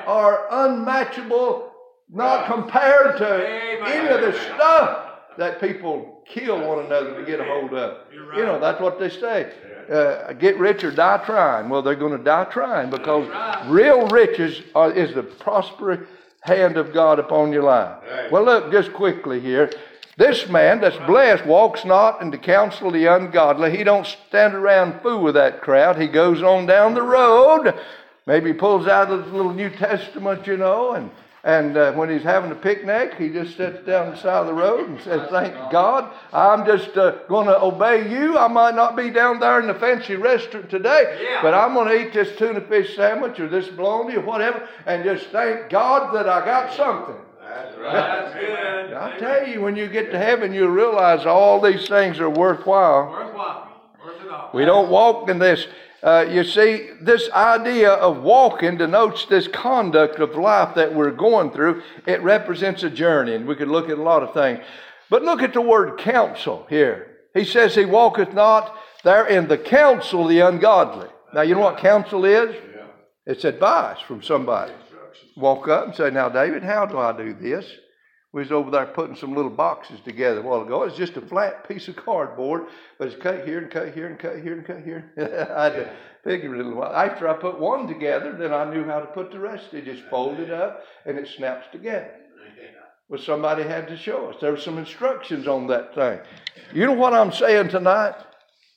are 0.07 0.47
unmatchable, 0.51 1.73
not 2.09 2.47
compared 2.47 3.19
to 3.19 3.49
any 3.85 4.09
of 4.09 4.21
the 4.21 4.33
stuff 4.39 5.12
that 5.39 5.61
people 5.61 6.23
kill 6.27 6.67
one 6.67 6.85
another 6.85 7.19
to 7.19 7.25
get 7.25 7.41
a 7.41 7.45
hold 7.45 7.73
of. 7.75 7.99
You 8.13 8.45
know, 8.45 8.61
that's 8.61 8.81
what 8.81 8.99
they 8.99 9.11
say 9.11 9.53
uh, 9.91 10.33
get 10.35 10.59
rich 10.59 10.85
or 10.85 10.91
die 10.91 11.23
trying. 11.25 11.69
Well, 11.69 11.83
they're 11.83 11.95
going 11.95 12.17
to 12.17 12.23
die 12.23 12.45
trying 12.45 12.91
because 12.91 13.29
real 13.69 14.09
riches 14.09 14.63
are, 14.75 14.93
is 14.93 15.15
the 15.15 15.23
prosperous 15.23 16.07
hand 16.41 16.77
of 16.77 16.93
God 16.93 17.19
upon 17.19 17.53
your 17.53 17.63
life. 17.63 18.03
Well, 18.31 18.45
look 18.45 18.73
just 18.73 18.93
quickly 18.93 19.41
here. 19.41 19.71
This 20.19 20.49
man 20.49 20.81
that's 20.81 20.97
blessed 21.07 21.47
walks 21.47 21.85
not 21.85 22.21
in 22.21 22.31
the 22.31 22.39
counsel 22.39 22.89
of 22.89 22.93
the 22.93 23.07
ungodly. 23.07 23.77
He 23.77 23.83
don't 23.83 24.07
stand 24.07 24.55
around 24.55 25.01
fool 25.01 25.23
with 25.23 25.35
that 25.35 25.63
crowd. 25.63 26.01
He 26.01 26.07
goes 26.07 26.43
on 26.43 26.67
down 26.67 26.95
the 26.95 27.03
road. 27.03 27.75
Maybe 28.27 28.53
pulls 28.53 28.87
out 28.87 29.11
a 29.11 29.15
little 29.15 29.53
New 29.53 29.71
Testament, 29.71 30.47
you 30.47 30.57
know, 30.57 30.93
and 30.93 31.11
and 31.45 31.77
uh, 31.77 31.93
when 31.95 32.09
he's 32.09 32.23
having 32.23 32.53
a 32.53 32.55
picnic, 32.55 33.15
he 33.19 33.29
just 33.29 33.57
sits 33.57 33.85
down 33.85 34.11
the 34.11 34.17
side 34.17 34.43
of 34.43 34.47
the 34.47 34.55
road 34.55 34.89
and 34.89 35.01
says, 35.01 35.29
Thank 35.29 35.55
God, 35.73 36.13
I'm 36.33 36.65
just 36.65 36.97
uh, 36.97 37.19
going 37.29 37.49
to 37.49 37.61
obey 37.61 38.09
you. 38.09 38.39
I 38.39 38.47
might 38.47 38.77
not 38.77 38.97
be 38.97 39.11
down 39.11 39.41
there 39.41 39.59
in 39.59 39.67
the 39.67 39.75
fancy 39.75 40.15
restaurant 40.15 40.71
today, 40.71 41.19
yeah. 41.21 41.43
but 41.43 41.53
I'm 41.53 41.75
going 41.75 41.89
to 41.89 42.07
eat 42.07 42.13
this 42.13 42.37
tuna 42.39 42.61
fish 42.61 42.95
sandwich 42.95 43.41
or 43.41 43.49
this 43.49 43.67
bologna 43.69 44.17
or 44.17 44.21
whatever 44.21 44.69
and 44.87 45.03
just 45.03 45.27
thank 45.27 45.69
God 45.69 46.15
that 46.15 46.29
I 46.29 46.45
got 46.45 46.75
something. 46.75 47.17
That's 47.41 47.77
right. 47.77 47.93
That's 47.93 48.35
good. 48.35 48.93
I 48.95 49.19
tell 49.19 49.49
you, 49.49 49.63
when 49.63 49.75
you 49.75 49.89
get 49.89 50.13
to 50.13 50.19
heaven, 50.19 50.55
you'll 50.55 50.69
realize 50.69 51.27
all 51.27 51.61
these 51.61 51.89
things 51.89 52.21
are 52.21 52.31
worthwhile. 52.31 53.11
Worthwhile. 53.11 53.69
Worth 54.05 54.25
it 54.25 54.31
all. 54.31 54.51
We 54.55 54.65
don't 54.65 54.91
walk 54.91 55.29
in 55.29 55.41
this 55.41 55.67
Uh, 56.03 56.27
you 56.29 56.43
see, 56.43 56.89
this 57.01 57.31
idea 57.31 57.91
of 57.91 58.23
walking 58.23 58.77
denotes 58.77 59.25
this 59.27 59.47
conduct 59.47 60.19
of 60.19 60.35
life 60.35 60.75
that 60.75 60.93
we're 60.93 61.13
going 61.13 61.51
through. 61.53 61.81
It 62.07 62.21
represents 62.23 62.83
a 62.83 62.91
journey, 62.91 63.37
and 63.37 63.47
we 63.47 63.55
could 63.55 63.69
look 63.69 63.89
at 63.89 63.99
a 63.99 64.03
lot 64.03 64.25
of 64.25 64.35
things. 64.35 64.65
But 65.09 65.23
look 65.23 65.43
at 65.43 65.53
the 65.53 65.61
word 65.61 65.99
counsel 65.99 66.67
here. 66.69 67.19
He 67.35 67.45
says 67.45 67.75
he 67.75 67.85
walketh 67.85 68.35
not 68.35 68.77
there 69.05 69.27
in 69.27 69.47
the 69.47 69.59
counsel 69.59 70.23
of 70.23 70.29
the 70.29 70.41
ungodly. 70.41 71.09
Now, 71.35 71.43
you 71.43 71.55
know 71.55 71.61
what 71.61 71.79
counsel 71.79 72.25
is? 72.25 72.55
It's 73.25 73.45
advice 73.45 74.01
from 74.01 74.23
somebody. 74.23 74.73
Walk 75.37 75.69
up 75.69 75.87
and 75.87 75.95
say, 75.95 76.11
Now, 76.11 76.29
David, 76.29 76.65
how 76.65 76.85
do 76.85 76.99
I 76.99 77.17
do 77.17 77.33
this? 77.33 77.65
We 78.33 78.41
was 78.41 78.51
over 78.51 78.71
there 78.71 78.87
putting 78.87 79.15
some 79.15 79.35
little 79.35 79.51
boxes 79.51 80.01
together 80.01 80.41
a 80.41 80.43
while 80.43 80.63
ago. 80.63 80.85
It's 80.85 80.97
just 80.97 81.19
a 81.19 81.21
flat 81.21 81.69
piece 81.69 81.87
of 81.89 81.97
cardboard, 81.97 82.65
but 82.99 83.09
it's 83.09 83.23
cut 83.23 83.47
here 83.47 83.59
and 83.59 83.71
cut 83.71 83.93
here 83.93 84.07
and 84.07 84.19
cut 84.19 84.41
here 84.41 84.55
and 84.55 84.65
cut 84.67 84.83
here. 84.83 85.13
I 85.55 85.65
had 85.65 85.75
to 85.75 85.93
figure 86.25 86.55
it 86.55 86.61
a 86.61 86.63
little 86.63 86.81
while. 86.81 86.95
After 86.95 87.29
I 87.29 87.35
put 87.35 87.61
one 87.61 87.87
together, 87.87 88.33
then 88.33 88.55
I 88.55 88.73
knew 88.73 88.85
how 88.85 89.01
to 89.01 89.07
put 89.07 89.33
the 89.33 89.39
rest. 89.39 89.75
It 89.75 89.85
just 89.85 90.03
folded 90.09 90.51
up 90.51 90.83
and 91.05 91.19
it 91.19 91.29
snaps 91.29 91.67
together. 91.73 92.11
Well, 93.11 93.21
somebody 93.21 93.65
had 93.65 93.89
to 93.89 93.97
show 93.99 94.31
us. 94.31 94.37
There 94.41 94.53
were 94.53 94.57
some 94.57 94.79
instructions 94.79 95.47
on 95.47 95.67
that 95.67 95.95
thing. 95.95 96.19
You 96.73 96.87
know 96.87 96.95
what 96.95 97.13
I'm 97.13 97.33
saying 97.33 97.69
tonight? 97.69 98.15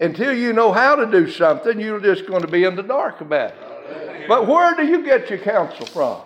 Until 0.01 0.33
you 0.33 0.51
know 0.51 0.73
how 0.73 0.95
to 0.97 1.09
do 1.09 1.31
something, 1.31 1.79
you're 1.79 2.01
just 2.01 2.27
going 2.27 2.41
to 2.41 2.47
be 2.47 2.65
in 2.65 2.75
the 2.75 2.83
dark 2.83 3.21
about 3.21 3.51
it. 3.51 4.27
But 4.27 4.47
where 4.47 4.75
do 4.75 4.85
you 4.85 5.05
get 5.05 5.29
your 5.29 5.39
counsel 5.39 5.85
from? 5.85 6.21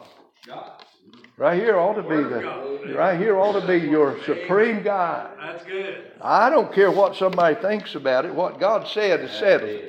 Right 1.40 1.58
here 1.58 1.78
ought 1.78 1.94
to 1.94 2.04
be 2.04 2.18
the 2.18 2.96
right 2.98 3.18
here 3.18 3.40
ought 3.40 3.58
to 3.58 3.66
be 3.66 3.78
your 3.88 4.22
supreme 4.26 4.84
guide. 4.84 5.30
That's 5.40 5.64
good. 5.64 6.12
I 6.22 6.50
don't 6.50 6.74
care 6.74 6.92
what 6.92 7.16
somebody 7.16 7.56
thinks 7.56 7.96
about 7.96 8.26
it. 8.26 8.36
What 8.36 8.60
God 8.60 8.86
said 8.90 9.22
is 9.22 9.32
settled. 9.32 9.80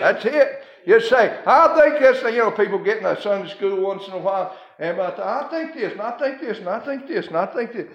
That's 0.00 0.24
it. 0.24 0.64
You 0.84 1.00
say, 1.00 1.38
I 1.46 1.80
think 1.80 2.00
this. 2.00 2.20
You 2.24 2.38
know, 2.38 2.50
people 2.50 2.82
get 2.82 2.98
in 2.98 3.06
a 3.06 3.20
Sunday 3.22 3.48
school 3.50 3.80
once 3.80 4.08
in 4.08 4.14
a 4.14 4.18
while, 4.18 4.58
and 4.80 4.98
about 4.98 5.20
I 5.20 5.48
think 5.48 5.74
this, 5.74 5.92
and 5.92 6.00
I 6.00 6.18
think 6.18 6.40
this, 6.40 6.58
and 6.58 6.68
I 6.68 6.80
think 6.80 7.06
this, 7.06 7.28
and 7.28 7.36
I 7.36 7.46
think 7.46 7.72
this. 7.72 7.86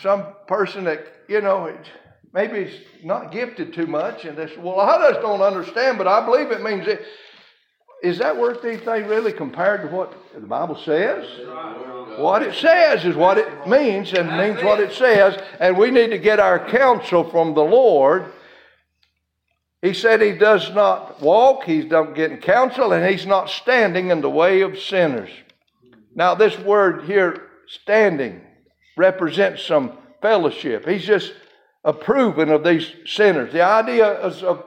Some 0.00 0.26
person 0.48 0.82
that 0.84 1.06
you 1.28 1.40
know 1.40 1.72
maybe 2.32 2.58
is 2.58 2.80
not 3.04 3.30
gifted 3.30 3.72
too 3.72 3.86
much, 3.86 4.24
and 4.24 4.36
they 4.36 4.48
say, 4.48 4.56
well, 4.56 4.80
I 4.80 5.10
just 5.10 5.20
don't 5.20 5.42
understand, 5.42 5.96
but 5.96 6.08
I 6.08 6.24
believe 6.26 6.50
it 6.50 6.60
means 6.60 6.88
it. 6.88 7.02
Is 8.02 8.18
that 8.18 8.36
worth 8.36 8.64
anything 8.64 9.06
really 9.06 9.32
compared 9.32 9.82
to 9.82 9.88
what 9.88 10.14
the 10.34 10.40
Bible 10.40 10.76
says? 10.76 11.26
What 12.18 12.42
it 12.42 12.54
says 12.54 13.04
is 13.04 13.14
what 13.14 13.38
it 13.38 13.66
means 13.66 14.12
and 14.12 14.28
means 14.38 14.62
what 14.64 14.80
it 14.80 14.92
says, 14.92 15.40
and 15.58 15.76
we 15.76 15.90
need 15.90 16.08
to 16.08 16.18
get 16.18 16.40
our 16.40 16.58
counsel 16.70 17.28
from 17.30 17.54
the 17.54 17.62
Lord. 17.62 18.32
He 19.82 19.94
said 19.94 20.20
he 20.20 20.32
does 20.32 20.70
not 20.74 21.20
walk, 21.22 21.64
he's 21.64 21.86
not 21.86 22.14
getting 22.14 22.38
counsel, 22.38 22.92
and 22.92 23.06
he's 23.06 23.26
not 23.26 23.48
standing 23.48 24.10
in 24.10 24.20
the 24.20 24.30
way 24.30 24.62
of 24.62 24.78
sinners. 24.78 25.30
Now, 26.14 26.34
this 26.34 26.58
word 26.58 27.04
here, 27.04 27.48
standing, 27.66 28.40
represents 28.96 29.62
some 29.62 29.92
fellowship. 30.20 30.86
He's 30.86 31.06
just 31.06 31.32
approving 31.84 32.50
of 32.50 32.64
these 32.64 32.92
sinners. 33.06 33.52
The 33.52 33.62
idea 33.62 34.26
is 34.26 34.42
of 34.42 34.64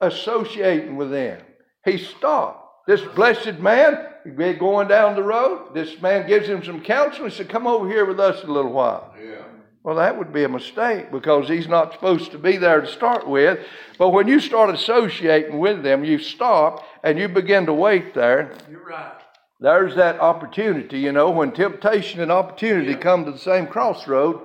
associating 0.00 0.96
with 0.96 1.10
them. 1.10 1.40
He 1.84 1.98
stopped. 1.98 2.63
This 2.86 3.00
blessed 3.00 3.58
man, 3.60 4.06
be 4.36 4.52
going 4.54 4.88
down 4.88 5.16
the 5.16 5.22
road, 5.22 5.74
this 5.74 6.00
man 6.02 6.26
gives 6.26 6.46
him 6.46 6.62
some 6.62 6.82
counsel. 6.82 7.24
He 7.24 7.30
said, 7.30 7.48
Come 7.48 7.66
over 7.66 7.88
here 7.88 8.04
with 8.04 8.20
us 8.20 8.42
a 8.44 8.46
little 8.46 8.72
while. 8.72 9.14
Yeah. 9.22 9.42
Well, 9.82 9.96
that 9.96 10.16
would 10.16 10.32
be 10.32 10.44
a 10.44 10.48
mistake 10.48 11.10
because 11.12 11.46
he's 11.46 11.68
not 11.68 11.92
supposed 11.92 12.30
to 12.32 12.38
be 12.38 12.56
there 12.56 12.80
to 12.80 12.86
start 12.86 13.28
with. 13.28 13.58
But 13.98 14.10
when 14.10 14.28
you 14.28 14.40
start 14.40 14.74
associating 14.74 15.58
with 15.58 15.82
them, 15.82 16.04
you 16.04 16.18
stop 16.18 16.84
and 17.02 17.18
you 17.18 17.28
begin 17.28 17.66
to 17.66 17.74
wait 17.74 18.14
there. 18.14 18.54
You're 18.70 18.84
right. 18.84 19.12
There's 19.60 19.94
that 19.96 20.20
opportunity, 20.20 20.98
you 20.98 21.12
know, 21.12 21.30
when 21.30 21.52
temptation 21.52 22.20
and 22.20 22.32
opportunity 22.32 22.92
Yeah. 22.92 22.98
come 22.98 23.24
to 23.24 23.30
the 23.32 23.38
same 23.38 23.66
crossroad, 23.66 24.40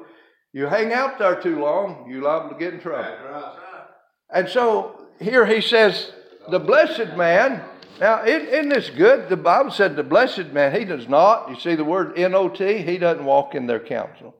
you 0.53 0.65
hang 0.67 0.93
out 0.93 1.19
there 1.19 1.35
too 1.41 1.59
long, 1.59 2.07
you're 2.09 2.21
liable 2.21 2.49
to 2.49 2.55
get 2.55 2.73
in 2.73 2.79
trouble. 2.79 3.03
Right. 3.03 3.53
And 4.31 4.47
so 4.49 5.07
here 5.19 5.45
he 5.45 5.61
says, 5.61 6.11
the 6.49 6.59
blessed 6.59 7.15
man. 7.17 7.63
Now, 7.99 8.23
isn't, 8.23 8.69
this 8.69 8.89
good? 8.89 9.27
The 9.27 9.35
Bible 9.35 9.71
said 9.71 9.95
the 9.95 10.03
blessed 10.03 10.53
man, 10.53 10.73
he 10.73 10.85
does 10.85 11.07
not. 11.09 11.49
You 11.49 11.59
see 11.59 11.75
the 11.75 11.83
word 11.83 12.17
N 12.17 12.33
O 12.33 12.47
T? 12.47 12.77
He 12.77 12.97
doesn't 12.97 13.25
walk 13.25 13.55
in 13.55 13.67
their 13.67 13.79
counsel. 13.79 14.35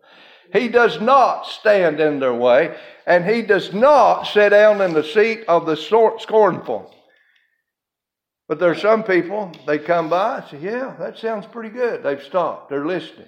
He 0.53 0.67
does 0.67 0.99
not 0.99 1.45
stand 1.45 1.99
in 1.99 2.19
their 2.19 2.33
way, 2.33 2.75
and 3.05 3.25
he 3.25 3.41
does 3.41 3.73
not 3.73 4.23
sit 4.23 4.49
down 4.49 4.81
in 4.81 4.93
the 4.93 5.03
seat 5.03 5.43
of 5.47 5.65
the 5.65 5.75
scornful. 5.75 6.95
But 8.47 8.59
there 8.59 8.71
are 8.71 8.75
some 8.75 9.03
people, 9.03 9.51
they 9.67 9.77
come 9.77 10.09
by 10.09 10.39
and 10.39 10.47
say, 10.49 10.59
Yeah, 10.59 10.95
that 10.99 11.19
sounds 11.19 11.45
pretty 11.45 11.69
good. 11.69 12.01
They've 12.01 12.23
stopped, 12.23 12.69
they're 12.69 12.85
listening, 12.85 13.27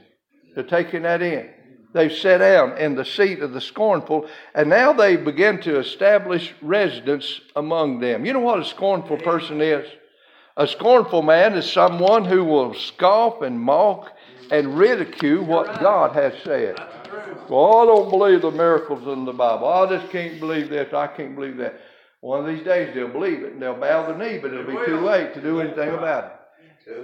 they're 0.55 0.63
taking 0.63 1.03
that 1.03 1.21
in. 1.21 1.49
They've 1.93 2.11
sat 2.11 2.37
down 2.37 2.77
in 2.77 2.95
the 2.95 3.03
seat 3.03 3.41
of 3.41 3.51
the 3.51 3.59
scornful, 3.59 4.27
and 4.55 4.69
now 4.69 4.93
they 4.93 5.17
begin 5.17 5.59
to 5.61 5.77
establish 5.77 6.53
residence 6.61 7.41
among 7.55 7.99
them. 7.99 8.25
You 8.25 8.31
know 8.31 8.39
what 8.39 8.61
a 8.61 8.65
scornful 8.65 9.17
person 9.17 9.59
is? 9.59 9.85
A 10.57 10.67
scornful 10.67 11.21
man 11.21 11.53
is 11.53 11.71
someone 11.71 12.25
who 12.25 12.43
will 12.43 12.73
scoff 12.73 13.41
and 13.41 13.59
mock 13.59 14.11
and 14.51 14.77
ridicule 14.77 15.45
what 15.45 15.79
God 15.79 16.13
has 16.13 16.33
said. 16.43 16.77
Well, 17.49 17.77
I 17.77 17.85
don't 17.85 18.09
believe 18.09 18.41
the 18.41 18.51
miracles 18.51 19.07
in 19.07 19.25
the 19.25 19.33
Bible. 19.33 19.67
I 19.67 19.87
just 19.89 20.11
can't 20.11 20.39
believe 20.39 20.69
this. 20.69 20.93
I 20.93 21.07
can't 21.07 21.35
believe 21.35 21.57
that. 21.57 21.79
One 22.19 22.39
of 22.39 22.45
these 22.45 22.63
days 22.63 22.93
they'll 22.93 23.07
believe 23.07 23.43
it 23.43 23.53
and 23.53 23.61
they'll 23.61 23.79
bow 23.79 24.11
the 24.11 24.17
knee, 24.17 24.37
but 24.37 24.53
it'll 24.53 24.65
be 24.65 24.85
too 24.85 24.99
late 24.99 25.33
to 25.33 25.41
do 25.41 25.61
anything 25.61 25.89
about 25.89 26.25
it. 26.25 26.31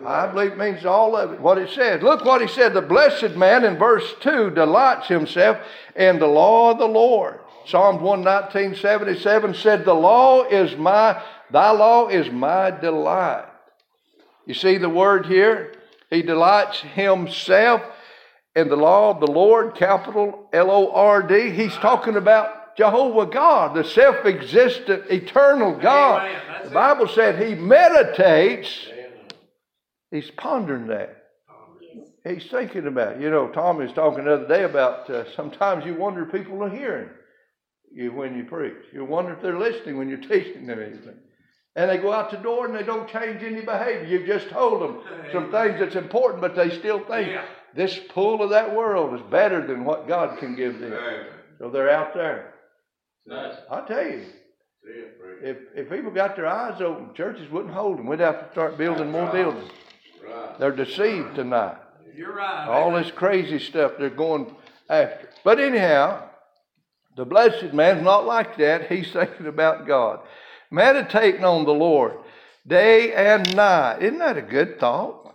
I 0.06 0.28
believe 0.28 0.52
it 0.54 0.58
means 0.58 0.86
all 0.86 1.16
of 1.16 1.32
it. 1.32 1.40
What 1.40 1.58
it 1.58 1.70
says. 1.70 2.02
Look 2.02 2.26
what 2.26 2.42
he 2.42 2.48
said. 2.48 2.74
The 2.74 2.82
blessed 2.82 3.36
man 3.36 3.64
in 3.64 3.78
verse 3.78 4.14
2 4.22 4.52
delights 4.52 5.08
himself 5.08 5.58
in 5.96 6.20
the 6.20 6.28
law 6.28 6.72
of 6.72 6.80
the 6.80 6.88
Lord. 6.88 7.40
Psalms 7.68 8.02
119, 8.02 8.80
77 8.80 9.54
said, 9.56 9.84
The 9.84 9.94
law 9.94 10.44
is 10.44 10.78
my, 10.78 11.22
thy 11.52 11.72
law 11.72 12.08
is 12.08 12.32
my 12.32 12.72
delight. 12.72 13.46
You 14.46 14.54
see 14.54 14.78
the 14.78 14.88
word 14.88 15.26
here? 15.26 15.74
He 16.10 16.22
delights 16.22 16.80
himself 16.80 17.82
in 18.56 18.70
the 18.70 18.78
law 18.78 19.12
of 19.12 19.20
the 19.20 19.30
Lord, 19.30 19.76
capital 19.76 20.48
L 20.54 20.72
O 20.72 20.92
R 20.94 21.22
D. 21.22 21.50
He's 21.50 21.74
talking 21.76 22.16
about 22.16 22.78
Jehovah 22.78 23.26
God, 23.26 23.76
the 23.76 23.84
self 23.84 24.26
existent, 24.26 25.04
eternal 25.12 25.78
God. 25.78 26.26
Amen. 26.26 26.62
The 26.64 26.70
it. 26.70 26.74
Bible 26.74 27.10
said 27.10 27.46
he 27.46 27.54
meditates, 27.54 28.88
he's 30.10 30.32
pondering 30.32 30.88
that. 30.88 31.16
He's 32.24 32.46
thinking 32.46 32.88
about 32.88 33.18
it. 33.18 33.22
You 33.22 33.30
know, 33.30 33.50
Tom 33.50 33.78
was 33.78 33.92
talking 33.92 34.24
the 34.24 34.36
other 34.36 34.48
day 34.48 34.64
about 34.64 35.10
uh, 35.10 35.30
sometimes 35.36 35.86
you 35.86 35.96
wonder 35.96 36.26
if 36.26 36.32
people 36.32 36.64
are 36.64 36.70
hearing 36.70 37.10
you 37.94 38.12
when 38.12 38.36
you 38.38 38.44
preach. 38.44 38.76
You 38.94 39.06
wonder 39.06 39.34
if 39.34 39.42
they're 39.42 39.58
listening 39.60 39.98
when 39.98 40.10
you're 40.10 40.18
teaching 40.20 40.66
them 40.68 40.80
anything. 40.82 41.16
And 41.76 41.90
they 41.90 41.98
go 41.98 42.12
out 42.12 42.32
the 42.32 42.38
door 42.38 42.66
and 42.66 42.76
they 42.76 42.84
don't 42.84 43.08
change 43.08 43.44
any 43.44 43.62
behavior. 43.62 44.06
You've 44.06 44.26
just 44.28 44.50
told 44.50 44.82
them 44.82 45.02
some 45.32 45.52
things 45.52 45.80
that's 45.80 45.96
important, 45.96 46.42
but 46.42 46.56
they 46.56 46.72
still 46.72 47.00
think 47.06 47.30
Yeah. 47.30 47.46
this 47.76 48.00
pull 48.10 48.42
of 48.42 48.50
that 48.50 48.76
world 48.76 49.14
is 49.14 49.22
better 49.30 49.66
than 49.66 49.86
what 49.86 50.08
God 50.08 50.40
can 50.40 50.56
give 50.56 50.80
them. 50.80 50.94
So 51.60 51.70
they're 51.70 51.90
out 51.92 52.14
there. 52.14 52.54
I 53.32 53.82
tell 53.88 54.04
you, 54.06 54.24
See 54.84 54.92
it, 54.92 55.20
preacher. 55.20 55.40
if, 55.76 55.86
if 55.86 55.90
people 55.92 56.12
got 56.12 56.36
their 56.36 56.48
eyes 56.48 56.82
open, 56.82 57.14
churches 57.14 57.50
wouldn't 57.52 57.74
hold 57.74 58.00
them. 58.00 58.08
We'd 58.08 58.22
have 58.22 58.46
to 58.48 58.52
start 58.54 58.78
building 58.78 59.12
more 59.12 59.30
buildings. 59.32 59.70
Right. 60.26 60.58
They're 60.60 60.72
deceived 60.76 61.36
tonight. 61.36 61.78
You're 62.16 62.34
right. 62.36 62.68
All 62.68 62.92
this 62.94 63.12
crazy 63.12 63.60
stuff 63.60 63.94
they're 64.00 64.10
going 64.10 64.56
after. 64.90 65.30
But 65.44 65.60
anyhow, 65.60 66.27
the 67.18 67.26
blessed 67.26 67.74
man's 67.74 68.04
not 68.04 68.26
like 68.26 68.58
that. 68.58 68.90
He's 68.90 69.12
thinking 69.12 69.48
about 69.48 69.86
God. 69.86 70.22
Meditating 70.72 71.44
on 71.44 71.66
the 71.66 71.74
Lord 71.74 72.14
day 72.66 73.14
and 73.14 73.56
night. 73.56 74.02
Isn't 74.02 74.20
that 74.20 74.38
a 74.38 74.42
good 74.42 74.80
thought? 74.80 75.27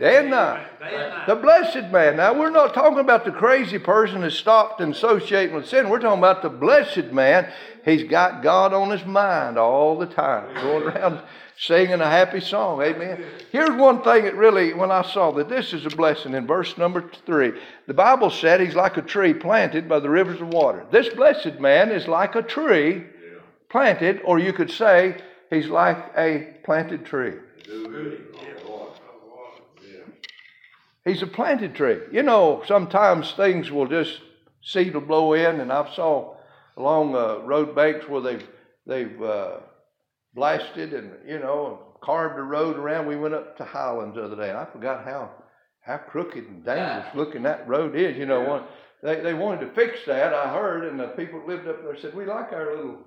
Day 0.00 0.18
and 0.18 0.30
night. 0.30 0.66
Day 0.80 0.94
and 0.94 1.10
night. 1.10 1.26
The 1.26 1.36
blessed 1.36 1.92
man. 1.92 2.16
Now, 2.16 2.32
we're 2.38 2.50
not 2.50 2.74
talking 2.74 2.98
about 2.98 3.24
the 3.24 3.30
crazy 3.30 3.78
person 3.78 4.22
that 4.22 4.32
stopped 4.32 4.80
and 4.80 4.94
associating 4.94 5.54
with 5.54 5.68
sin. 5.68 5.88
We're 5.88 6.00
talking 6.00 6.18
about 6.18 6.42
the 6.42 6.48
blessed 6.48 7.12
man. 7.12 7.52
He's 7.84 8.04
got 8.04 8.42
God 8.42 8.72
on 8.72 8.90
his 8.90 9.04
mind 9.04 9.58
all 9.58 9.98
the 9.98 10.06
time, 10.06 10.52
going 10.54 10.84
around 10.84 11.20
singing 11.56 12.00
a 12.00 12.10
happy 12.10 12.40
song. 12.40 12.80
Amen. 12.82 13.22
Here's 13.52 13.76
one 13.76 14.02
thing 14.02 14.24
that 14.24 14.34
really, 14.34 14.72
when 14.72 14.90
I 14.90 15.02
saw 15.02 15.30
that 15.32 15.50
this 15.50 15.74
is 15.74 15.84
a 15.84 15.90
blessing 15.90 16.34
in 16.34 16.46
verse 16.46 16.78
number 16.78 17.10
three, 17.26 17.52
the 17.86 17.94
Bible 17.94 18.30
said 18.30 18.60
he's 18.60 18.74
like 18.74 18.96
a 18.96 19.02
tree 19.02 19.34
planted 19.34 19.86
by 19.86 20.00
the 20.00 20.08
rivers 20.08 20.40
of 20.40 20.48
water. 20.48 20.86
This 20.90 21.10
blessed 21.10 21.60
man 21.60 21.90
is 21.90 22.08
like 22.08 22.34
a 22.34 22.42
tree 22.42 23.04
planted, 23.68 24.20
or 24.24 24.38
you 24.38 24.52
could 24.52 24.70
say 24.70 25.16
he's 25.50 25.68
like 25.68 25.98
a 26.16 26.54
planted 26.64 27.04
tree. 27.04 27.34
Do 27.64 27.86
good. 27.88 28.26
Oh, 28.34 28.66
boy. 28.66 29.86
Yeah. 29.86 30.00
He's 31.10 31.22
a 31.22 31.26
planted 31.26 31.74
tree. 31.74 31.98
You 32.12 32.22
know, 32.22 32.62
sometimes 32.66 33.32
things 33.32 33.70
will 33.70 33.88
just 33.88 34.20
seed 34.62 34.94
will 34.94 35.00
blow 35.00 35.32
in, 35.32 35.58
and 35.60 35.72
I've 35.72 35.92
saw 35.92 36.36
along 36.76 37.16
uh, 37.16 37.38
road 37.38 37.74
banks 37.74 38.08
where 38.08 38.20
they've 38.20 38.46
they've 38.86 39.20
uh, 39.20 39.56
blasted 40.34 40.92
and, 40.92 41.10
you 41.26 41.40
know, 41.40 41.80
carved 42.00 42.38
the 42.38 42.42
road 42.42 42.76
around. 42.76 43.06
We 43.06 43.16
went 43.16 43.34
up 43.34 43.56
to 43.56 43.64
Highlands 43.64 44.14
the 44.14 44.22
other 44.22 44.36
day, 44.36 44.50
and 44.50 44.58
I 44.58 44.64
forgot 44.64 45.04
how, 45.04 45.30
how 45.80 45.96
crooked 45.96 46.44
and 46.46 46.64
dangerous 46.64 47.12
looking 47.16 47.42
that 47.42 47.68
road 47.68 47.96
is. 47.96 48.16
You 48.16 48.26
know, 48.26 48.42
one, 48.42 48.62
they, 49.02 49.20
they 49.20 49.34
wanted 49.34 49.66
to 49.66 49.72
fix 49.74 49.98
that, 50.06 50.32
I 50.32 50.52
heard, 50.52 50.84
and 50.84 51.00
the 51.00 51.08
people 51.08 51.42
lived 51.44 51.66
up 51.66 51.82
there 51.82 51.98
said, 51.98 52.14
we 52.14 52.24
like 52.24 52.52
our 52.52 52.76
little, 52.76 52.98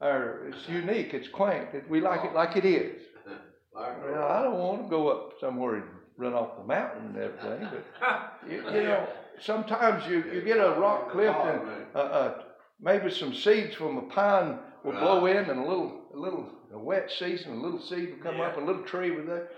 our, 0.00 0.48
it's 0.48 0.68
unique, 0.68 1.14
it's 1.14 1.28
quaint, 1.28 1.68
we 1.88 2.00
like 2.00 2.24
it 2.24 2.34
like 2.34 2.56
it 2.56 2.64
is. 2.64 3.00
Well, 3.76 4.28
I 4.28 4.44
don't 4.44 4.58
want 4.60 4.84
to 4.84 4.88
go 4.88 5.08
up 5.08 5.32
somewhere 5.40 5.74
and 5.74 5.84
run 6.16 6.34
off 6.34 6.56
the 6.56 6.64
mountain 6.64 7.06
and 7.08 7.16
everything, 7.16 7.68
but 7.70 8.40
you, 8.50 8.56
you 8.56 8.82
know, 8.84 9.06
sometimes 9.40 10.06
you, 10.06 10.24
you 10.32 10.42
get 10.42 10.58
a 10.58 10.70
rock 10.78 11.10
cliff 11.10 11.34
and 11.34 11.60
uh, 11.94 11.98
uh, 11.98 12.42
maybe 12.80 13.10
some 13.10 13.34
seeds 13.34 13.74
from 13.74 13.98
a 13.98 14.02
pine 14.02 14.58
will 14.84 14.92
blow 14.92 15.26
in 15.26 15.36
and 15.36 15.58
a 15.58 15.62
little, 15.62 16.02
a 16.14 16.18
little 16.18 16.48
a 16.72 16.78
wet 16.78 17.10
season, 17.10 17.52
a 17.52 17.62
little 17.62 17.80
seed 17.80 18.10
will 18.10 18.22
come 18.32 18.40
up, 18.40 18.56
a 18.56 18.60
little 18.60 18.82
tree 18.82 19.12
with 19.12 19.26
that. 19.26 19.48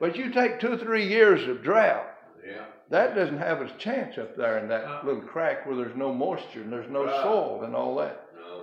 But 0.00 0.16
you 0.16 0.32
take 0.32 0.58
two 0.58 0.72
or 0.72 0.78
three 0.78 1.06
years 1.06 1.48
of 1.48 1.62
drought. 1.62 2.06
Yeah. 2.46 2.64
That 2.90 3.14
doesn't 3.14 3.38
have 3.38 3.60
a 3.60 3.70
chance 3.78 4.18
up 4.18 4.36
there 4.36 4.58
in 4.58 4.68
that 4.68 5.04
little 5.04 5.20
crack 5.22 5.64
where 5.66 5.76
there's 5.76 5.96
no 5.96 6.12
moisture 6.12 6.62
and 6.62 6.72
there's 6.72 6.90
no 6.90 7.04
Right. 7.04 7.22
soil 7.22 7.62
and 7.64 7.76
all 7.76 7.94
that. 7.96 8.26
No. 8.34 8.62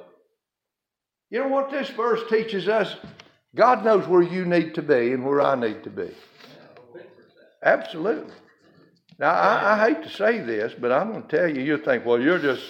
You 1.29 1.39
know 1.39 1.47
what 1.47 1.71
this 1.71 1.89
verse 1.89 2.21
teaches 2.29 2.67
us? 2.67 2.95
God 3.55 3.85
knows 3.85 4.05
where 4.07 4.21
you 4.21 4.45
need 4.45 4.75
to 4.75 4.81
be 4.81 5.13
and 5.13 5.25
where 5.25 5.41
I 5.41 5.55
need 5.55 5.83
to 5.83 5.89
be. 5.89 6.13
Absolutely. 7.67 8.33
Now 9.19 9.31
I, 9.31 9.73
I 9.73 9.89
hate 9.89 10.03
to 10.03 10.09
say 10.09 10.39
this, 10.39 10.73
but 10.79 10.91
I'm 10.91 11.11
going 11.11 11.23
to 11.23 11.37
tell 11.37 11.49
you. 11.49 11.61
You'll 11.61 11.83
think, 11.83 12.05
well, 12.05 12.19
you're 12.19 12.39
just 12.39 12.63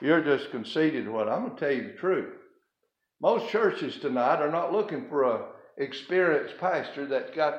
you're 0.00 0.22
just 0.22 0.50
conceited. 0.50 1.08
What 1.08 1.28
I'm 1.28 1.44
going 1.46 1.54
to 1.56 1.60
tell 1.60 1.72
you 1.72 1.88
the 1.88 1.98
truth. 1.98 2.34
Most 3.20 3.50
churches 3.50 3.96
tonight 3.98 4.40
are 4.40 4.50
not 4.50 4.72
looking 4.72 5.06
for 5.08 5.24
a 5.24 5.44
experienced 5.76 6.58
pastor 6.58 7.06
that 7.06 7.34
got 7.34 7.54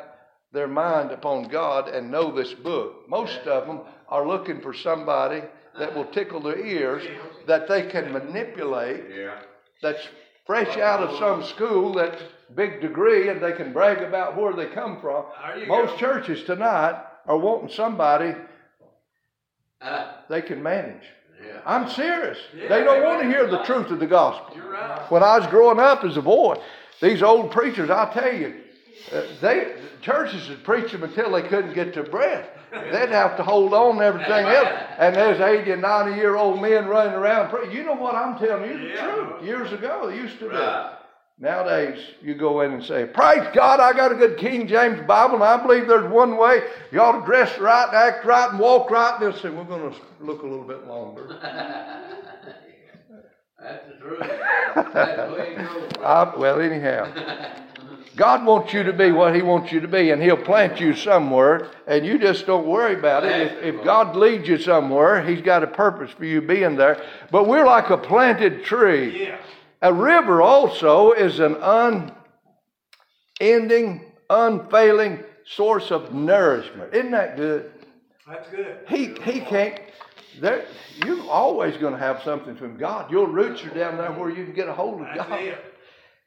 their 0.51 0.67
mind 0.67 1.11
upon 1.11 1.43
God 1.47 1.89
and 1.89 2.09
know 2.09 2.31
this 2.31 2.53
book. 2.53 3.07
Most 3.07 3.39
of 3.45 3.67
them 3.67 3.81
are 4.07 4.27
looking 4.27 4.61
for 4.61 4.73
somebody 4.73 5.41
that 5.77 5.95
will 5.95 6.05
tickle 6.05 6.41
their 6.41 6.59
ears, 6.65 7.03
that 7.45 7.67
they 7.67 7.83
can 7.87 8.11
manipulate, 8.11 9.03
Yeah. 9.15 9.39
that's 9.81 10.05
fresh 10.49 10.77
out 10.79 10.99
of 11.01 11.15
some 11.19 11.43
school, 11.43 11.93
that's 11.93 12.19
big 12.55 12.81
degree, 12.81 13.29
and 13.29 13.39
they 13.39 13.51
can 13.51 13.71
brag 13.71 13.99
about 14.01 14.35
where 14.35 14.51
they 14.51 14.65
come 14.65 14.99
from. 14.99 15.23
Most 15.67 15.91
go. 15.91 15.97
churches 15.97 16.43
tonight 16.43 16.99
are 17.27 17.37
wanting 17.37 17.69
somebody 17.69 18.33
Uh, 19.79 20.07
they 20.27 20.41
can 20.41 20.63
manage. 20.63 21.03
yeah. 21.45 21.61
I'm 21.67 21.87
serious. 21.87 22.39
Yeah, 22.57 22.67
They 22.67 22.83
don't 22.83 22.99
they 22.99 23.05
want 23.05 23.21
to 23.21 23.27
hear 23.27 23.45
the 23.45 23.61
truth 23.63 23.91
of 23.91 23.99
the 23.99 24.07
gospel. 24.07 24.59
Right. 24.59 25.05
When 25.11 25.21
I 25.21 25.37
was 25.37 25.45
growing 25.47 25.79
up 25.79 26.03
as 26.03 26.17
a 26.17 26.21
boy, 26.23 26.55
these 26.99 27.21
old 27.21 27.51
preachers, 27.51 27.91
I'll 27.91 28.11
tell 28.11 28.33
you, 28.33 28.55
uh, 29.11 29.23
they 29.41 29.75
churches 30.01 30.47
would 30.49 30.63
preach 30.63 30.91
them 30.91 31.03
until 31.03 31.31
they 31.31 31.41
couldn't 31.43 31.73
get 31.73 31.93
their 31.93 32.03
breath. 32.03 32.47
They'd 32.71 33.09
have 33.09 33.35
to 33.37 33.43
hold 33.43 33.73
on 33.73 33.97
to 33.97 34.03
everything 34.05 34.45
else. 34.45 34.69
And 34.99 35.15
there's 35.15 35.39
80 35.41 35.71
and 35.71 35.81
90 35.81 36.15
year 36.15 36.35
old 36.35 36.61
men 36.61 36.87
running 36.87 37.13
around. 37.15 37.49
Pre- 37.49 37.73
you 37.73 37.83
know 37.83 37.95
what 37.95 38.13
I'm 38.15 38.37
telling 38.37 38.69
you? 38.69 38.77
The 38.77 38.85
Yeah. 38.93 39.05
truth. 39.15 39.43
Years 39.43 39.71
ago, 39.73 40.07
they 40.07 40.15
used 40.17 40.37
to 40.39 40.49
be. 40.49 40.55
Right. 40.55 40.91
Nowadays, 41.41 41.97
you 42.21 42.35
go 42.35 42.61
in 42.61 42.73
and 42.73 42.83
say, 42.83 43.05
Praise 43.05 43.47
God, 43.53 43.79
I 43.79 43.93
got 43.93 44.11
a 44.11 44.15
good 44.15 44.37
King 44.37 44.67
James 44.67 44.99
Bible, 45.07 45.35
and 45.35 45.43
I 45.43 45.57
believe 45.57 45.87
there's 45.87 46.11
one 46.11 46.35
way. 46.37 46.61
You 46.91 46.99
ought 47.01 47.19
to 47.19 47.25
dress 47.25 47.57
right, 47.59 47.87
and 47.87 47.95
act 47.95 48.25
right, 48.25 48.49
and 48.51 48.59
walk 48.59 48.91
right. 48.91 49.13
And 49.13 49.23
they'll 49.23 49.39
say, 49.39 49.49
We're 49.49 49.63
going 49.63 49.89
to 49.91 49.97
look 50.19 50.43
a 50.43 50.45
little 50.47 50.65
bit 50.65 50.85
longer. 50.85 51.39
That's 53.61 53.85
the 53.87 53.93
truth. 54.05 54.19
That's 54.93 55.29
the 55.29 55.35
way 55.35 55.55
it 55.55 55.57
goes. 55.57 56.35
Well, 56.37 56.59
anyhow, 56.61 57.11
God 58.19 58.45
wants 58.45 58.73
you 58.73 58.83
to 58.83 58.91
be 58.91 59.13
what 59.13 59.33
He 59.33 59.41
wants 59.41 59.71
you 59.71 59.79
to 59.79 59.87
be, 59.87 60.11
and 60.11 60.21
He'll 60.21 60.35
plant 60.35 60.77
you 60.81 60.93
somewhere, 60.93 61.69
and 61.87 62.05
you 62.05 62.19
just 62.19 62.45
don't 62.45 62.67
worry 62.67 62.99
about 62.99 63.23
it. 63.23 63.31
If, 63.31 63.75
if 63.75 63.83
God 63.85 64.13
leads 64.13 64.45
you 64.45 64.57
somewhere, 64.57 65.25
He's 65.25 65.41
got 65.41 65.63
a 65.63 65.67
purpose 65.67 66.11
for 66.11 66.25
you 66.25 66.41
being 66.41 66.75
there. 66.75 67.01
But 67.31 67.47
we're 67.47 67.65
like 67.65 67.89
a 67.89 67.97
planted 67.97 68.65
tree. 68.65 69.31
A 69.81 69.93
river 69.93 70.41
also 70.41 71.13
is 71.13 71.39
an 71.39 71.55
unending, 73.39 74.11
unfailing 74.29 75.23
source 75.45 75.89
of 75.89 76.13
nourishment. 76.13 76.93
Isn't 76.93 77.11
that 77.11 77.37
good? 77.37 77.71
That's 78.27 78.49
good. 78.49 78.79
He, 78.89 79.15
he 79.23 79.39
can't. 79.39 79.79
There, 80.41 80.65
you're 81.05 81.25
always 81.29 81.77
going 81.77 81.93
to 81.93 81.99
have 81.99 82.21
something 82.23 82.57
from 82.57 82.75
God. 82.75 83.09
Your 83.09 83.29
roots 83.29 83.63
are 83.63 83.73
down 83.73 83.97
there 83.97 84.11
where 84.11 84.29
you 84.29 84.43
can 84.43 84.53
get 84.53 84.67
a 84.67 84.73
hold 84.73 85.01
of 85.01 85.07
God. 85.15 85.57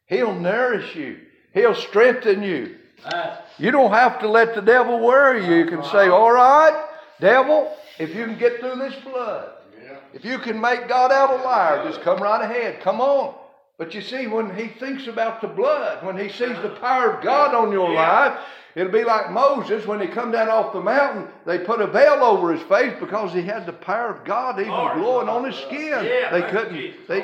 He'll 0.07 0.35
nourish 0.35 0.97
you. 0.97 1.19
He'll 1.55 1.75
strengthen 1.75 2.43
you. 2.43 2.77
Right. 3.05 3.39
You 3.59 3.71
don't 3.71 3.91
have 3.93 4.21
to 4.21 4.29
let 4.29 4.55
the 4.55 4.63
devil 4.63 5.01
worry 5.01 5.45
you. 5.47 5.65
You 5.65 5.67
can 5.67 5.83
say, 5.85 6.09
all 6.09 6.33
right, 6.33 6.87
devil, 7.21 7.75
if 7.99 8.15
you 8.15 8.25
can 8.25 8.39
get 8.39 8.61
through 8.61 8.77
this 8.77 8.95
blood, 9.05 9.51
Yeah. 9.83 9.97
if 10.15 10.25
you 10.25 10.39
can 10.39 10.61
make 10.61 10.89
God 10.89 11.13
out 11.13 11.31
a 11.31 11.43
liar, 11.43 11.85
just 11.85 12.01
come 12.03 12.23
right 12.23 12.43
ahead. 12.43 12.81
Come 12.81 13.01
on. 13.01 13.35
But 13.79 13.95
you 13.95 14.01
see, 14.01 14.27
when 14.29 14.55
he 14.55 14.69
thinks 14.69 15.09
about 15.09 15.41
the 15.41 15.49
blood, 15.49 16.05
when 16.05 16.17
he 16.17 16.29
sees 16.29 16.57
the 16.63 16.77
power 16.81 17.11
of 17.15 17.25
God 17.25 17.55
on 17.55 17.73
your 17.73 17.93
Yeah. 17.93 18.19
life, 18.21 18.39
it'll 18.75 18.93
be 18.93 19.05
like 19.05 19.31
Moses 19.31 19.87
when 19.87 20.01
he 20.01 20.07
come 20.07 20.31
down 20.33 20.49
off 20.49 20.73
the 20.73 20.81
mountain. 20.81 21.29
They 21.47 21.59
put 21.59 21.81
a 21.81 21.87
veil 21.87 22.23
over 22.23 22.53
his 22.53 22.63
face 22.63 22.95
because 23.01 23.33
he 23.33 23.43
had 23.43 23.67
the 23.67 23.73
power 23.73 24.11
of 24.11 24.25
God 24.25 24.59
even 24.61 24.73
Lord. 24.73 24.99
glowing 24.99 25.29
on 25.29 25.45
his 25.45 25.57
skin. 25.57 26.05
Yeah, 26.05 26.31
they 26.31 26.43
couldn't. 26.51 26.75
Jesus. 26.75 27.01
They 27.09 27.21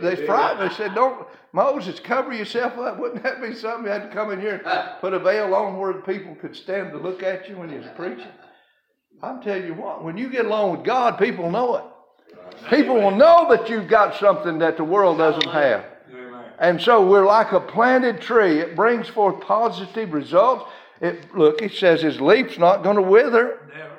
they 0.00 0.26
frightened. 0.26 0.70
They 0.70 0.74
said, 0.74 0.94
"Don't 0.94 1.26
Moses 1.52 2.00
cover 2.00 2.32
yourself 2.32 2.78
up." 2.78 2.98
Wouldn't 2.98 3.22
that 3.22 3.40
be 3.40 3.54
something? 3.54 3.84
You 3.84 3.90
had 3.90 4.08
to 4.08 4.14
come 4.14 4.30
in 4.30 4.40
here 4.40 4.62
and 4.64 5.00
put 5.00 5.12
a 5.12 5.18
veil 5.18 5.54
on 5.54 5.78
where 5.78 5.92
the 5.92 6.00
people 6.00 6.34
could 6.36 6.56
stand 6.56 6.92
to 6.92 6.98
look 6.98 7.22
at 7.22 7.48
you 7.48 7.56
when 7.56 7.70
you 7.70 7.78
was 7.78 7.88
preaching. 7.96 8.32
I'm 9.22 9.40
telling 9.40 9.66
you 9.66 9.74
what, 9.74 10.02
when 10.02 10.18
you 10.18 10.28
get 10.28 10.46
along 10.46 10.72
with 10.76 10.84
God, 10.84 11.18
people 11.18 11.50
know 11.50 11.76
it. 11.76 11.84
People 12.70 12.96
will 12.96 13.12
know 13.12 13.46
that 13.50 13.68
you've 13.68 13.88
got 13.88 14.16
something 14.16 14.58
that 14.58 14.76
the 14.76 14.84
world 14.84 15.18
doesn't 15.18 15.48
have. 15.50 15.84
And 16.58 16.80
so 16.80 17.04
we're 17.04 17.26
like 17.26 17.52
a 17.52 17.60
planted 17.60 18.20
tree. 18.20 18.60
It 18.60 18.76
brings 18.76 19.08
forth 19.08 19.40
positive 19.40 20.12
results. 20.12 20.70
It, 21.02 21.34
look, 21.36 21.60
it 21.60 21.72
says 21.72 22.00
his 22.00 22.20
leaf's 22.20 22.58
not 22.58 22.84
going 22.84 22.94
to 22.94 23.02
wither. 23.02 23.68
Never. 23.76 23.90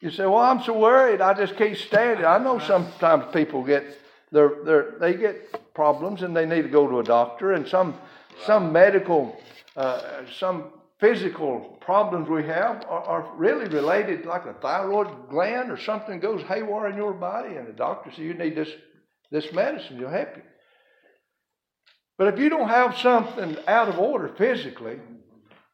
You 0.00 0.10
say, 0.10 0.24
"Well, 0.24 0.38
I'm 0.38 0.62
so 0.62 0.78
worried. 0.78 1.20
I 1.20 1.34
just 1.34 1.56
can't 1.56 1.76
stand 1.76 2.20
it." 2.20 2.24
I 2.24 2.38
know 2.38 2.60
sometimes 2.60 3.24
people 3.34 3.64
get 3.64 3.84
they're, 4.30 4.52
they're, 4.64 4.94
they 5.00 5.14
get 5.14 5.74
problems 5.74 6.22
and 6.22 6.34
they 6.34 6.46
need 6.46 6.62
to 6.62 6.68
go 6.68 6.86
to 6.88 7.00
a 7.00 7.02
doctor, 7.02 7.52
and 7.52 7.66
some 7.66 7.98
some 8.46 8.72
medical, 8.72 9.36
uh, 9.76 10.22
some 10.38 10.72
physical 11.00 11.76
problems 11.80 12.28
we 12.28 12.44
have 12.44 12.84
are, 12.88 13.02
are 13.02 13.34
really 13.36 13.66
related, 13.66 14.24
like 14.26 14.46
a 14.46 14.54
thyroid 14.54 15.28
gland 15.28 15.72
or 15.72 15.76
something 15.76 16.20
goes 16.20 16.42
haywire 16.42 16.88
in 16.88 16.96
your 16.96 17.12
body, 17.12 17.56
and 17.56 17.66
the 17.66 17.72
doctor 17.72 18.10
says 18.10 18.20
you 18.20 18.34
need 18.34 18.54
this 18.54 18.70
this 19.32 19.52
medicine. 19.52 19.96
It'll 19.96 20.10
help 20.10 20.36
you. 20.36 20.42
But 22.16 22.32
if 22.32 22.38
you 22.38 22.48
don't 22.48 22.68
have 22.68 22.96
something 22.96 23.56
out 23.66 23.88
of 23.88 23.98
order 23.98 24.28
physically, 24.28 25.00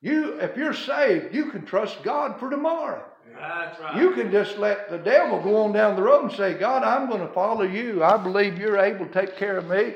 you 0.00 0.38
if 0.40 0.56
you're 0.56 0.74
saved, 0.74 1.34
you 1.34 1.50
can 1.50 1.64
trust 1.64 2.02
God 2.02 2.38
for 2.38 2.50
tomorrow. 2.50 3.02
That's 3.38 3.80
right. 3.80 3.96
You 3.96 4.12
can 4.12 4.30
just 4.30 4.56
let 4.58 4.88
the 4.88 4.98
devil 4.98 5.40
go 5.42 5.64
on 5.64 5.72
down 5.72 5.96
the 5.96 6.02
road 6.02 6.24
and 6.24 6.32
say, 6.32 6.54
God, 6.54 6.82
I'm 6.82 7.08
going 7.08 7.26
to 7.26 7.32
follow 7.34 7.64
you. 7.64 8.02
I 8.02 8.16
believe 8.16 8.58
you're 8.58 8.78
able 8.78 9.06
to 9.06 9.12
take 9.12 9.36
care 9.36 9.58
of 9.58 9.68
me. 9.68 9.94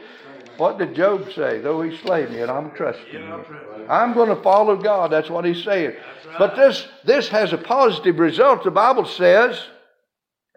What 0.57 0.79
did 0.79 0.95
Job 0.95 1.33
say? 1.33 1.59
Though 1.59 1.81
he 1.81 1.97
slay 1.97 2.27
me, 2.27 2.43
and 2.43 2.51
I'm 2.51 2.71
trusting 2.73 3.15
you. 3.15 3.25
I'm. 3.25 3.45
I'm 3.89 4.13
going 4.13 4.29
to 4.29 4.43
follow 4.43 4.77
God. 4.77 5.11
That's 5.11 5.31
what 5.31 5.47
he's 5.47 5.65
saying. 5.65 5.95
Right. 6.27 6.39
But 6.39 6.55
this, 6.55 6.87
this 7.05 7.29
has 7.29 7.55
a 7.55 7.59
positive 7.59 8.19
result. 8.19 8.63
The 8.63 8.71
Bible 8.71 9.07
says 9.07 9.59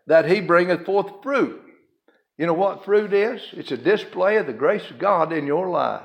that 0.08 0.30
he 0.30 0.42
bringeth 0.42 0.86
forth 0.86 1.24
fruit. 1.24 1.62
You 2.38 2.48
know 2.48 2.54
what 2.54 2.84
fruit 2.84 3.14
is? 3.14 3.42
It's 3.54 3.72
a 3.72 3.78
display 3.78 4.38
of 4.38 4.48
the 4.48 4.54
grace 4.54 4.90
of 4.90 5.00
God 5.00 5.32
in 5.32 5.48
your 5.48 5.70
life. 5.70 6.04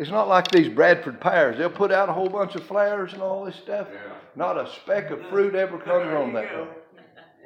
It's 0.00 0.10
not 0.10 0.28
like 0.28 0.50
these 0.50 0.70
Bradford 0.70 1.20
pears. 1.20 1.58
They'll 1.58 1.68
put 1.68 1.92
out 1.92 2.08
a 2.08 2.12
whole 2.14 2.30
bunch 2.30 2.54
of 2.54 2.64
flowers 2.64 3.12
and 3.12 3.20
all 3.20 3.44
this 3.44 3.56
stuff. 3.56 3.86
Yeah. 3.92 4.14
Not 4.34 4.56
a 4.56 4.66
speck 4.76 5.10
of 5.10 5.20
fruit 5.28 5.54
ever 5.54 5.76
comes 5.76 6.06
on 6.06 6.32
that 6.32 6.50
go. 6.50 6.68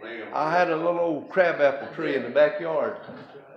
one. 0.01 0.33
I 0.33 0.57
had 0.57 0.71
a 0.71 0.77
little 0.77 1.01
old 1.01 1.31
crabapple 1.31 1.93
tree 1.97 2.15
in 2.15 2.23
the 2.23 2.29
backyard, 2.29 2.99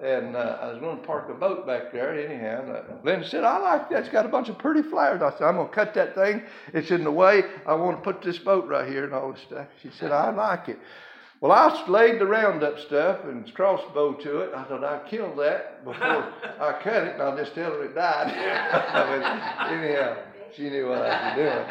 and 0.03 0.35
uh, 0.35 0.57
I 0.59 0.71
was 0.71 0.79
going 0.79 0.99
to 0.99 1.05
park 1.05 1.29
a 1.29 1.35
boat 1.35 1.67
back 1.67 1.91
there. 1.91 2.17
Anyhow, 2.17 2.63
and, 2.63 2.71
uh, 2.71 2.81
Linda 3.03 3.27
said, 3.29 3.43
"I 3.43 3.59
like 3.59 3.87
that. 3.91 3.99
It's 3.99 4.09
got 4.09 4.25
a 4.25 4.29
bunch 4.29 4.49
of 4.49 4.57
pretty 4.57 4.81
flowers." 4.81 5.21
I 5.21 5.29
said, 5.37 5.43
"I'm 5.43 5.57
going 5.57 5.69
to 5.69 5.75
cut 5.75 5.93
that 5.93 6.15
thing. 6.15 6.41
It's 6.73 6.89
in 6.89 7.03
the 7.03 7.11
way. 7.11 7.43
I 7.67 7.75
want 7.75 7.97
to 7.97 8.01
put 8.01 8.23
this 8.23 8.39
boat 8.39 8.67
right 8.67 8.87
here 8.89 9.03
and 9.03 9.13
all 9.13 9.31
this 9.31 9.41
stuff." 9.43 9.67
She 9.83 9.91
said, 9.91 10.11
"I 10.11 10.31
like 10.31 10.69
it." 10.69 10.79
Well, 11.39 11.51
I 11.51 11.85
laid 11.87 12.19
the 12.19 12.25
roundup 12.25 12.79
stuff 12.79 13.23
and 13.25 13.53
crossbow 13.53 14.13
to 14.13 14.39
it. 14.39 14.53
I 14.55 14.63
thought 14.63 14.83
I'd 14.83 15.07
kill 15.07 15.35
that 15.35 15.85
before 15.85 16.33
I 16.59 16.79
cut 16.81 17.03
it, 17.03 17.13
and 17.13 17.21
I'll 17.21 17.37
just 17.37 17.53
tell 17.53 17.71
her 17.71 17.83
it 17.83 17.93
died. 17.93 18.33
but 18.93 19.71
anyhow, 19.71 20.17
she 20.55 20.69
knew 20.69 20.89
what 20.89 21.03
I 21.03 21.27
was 21.27 21.35
doing. 21.35 21.65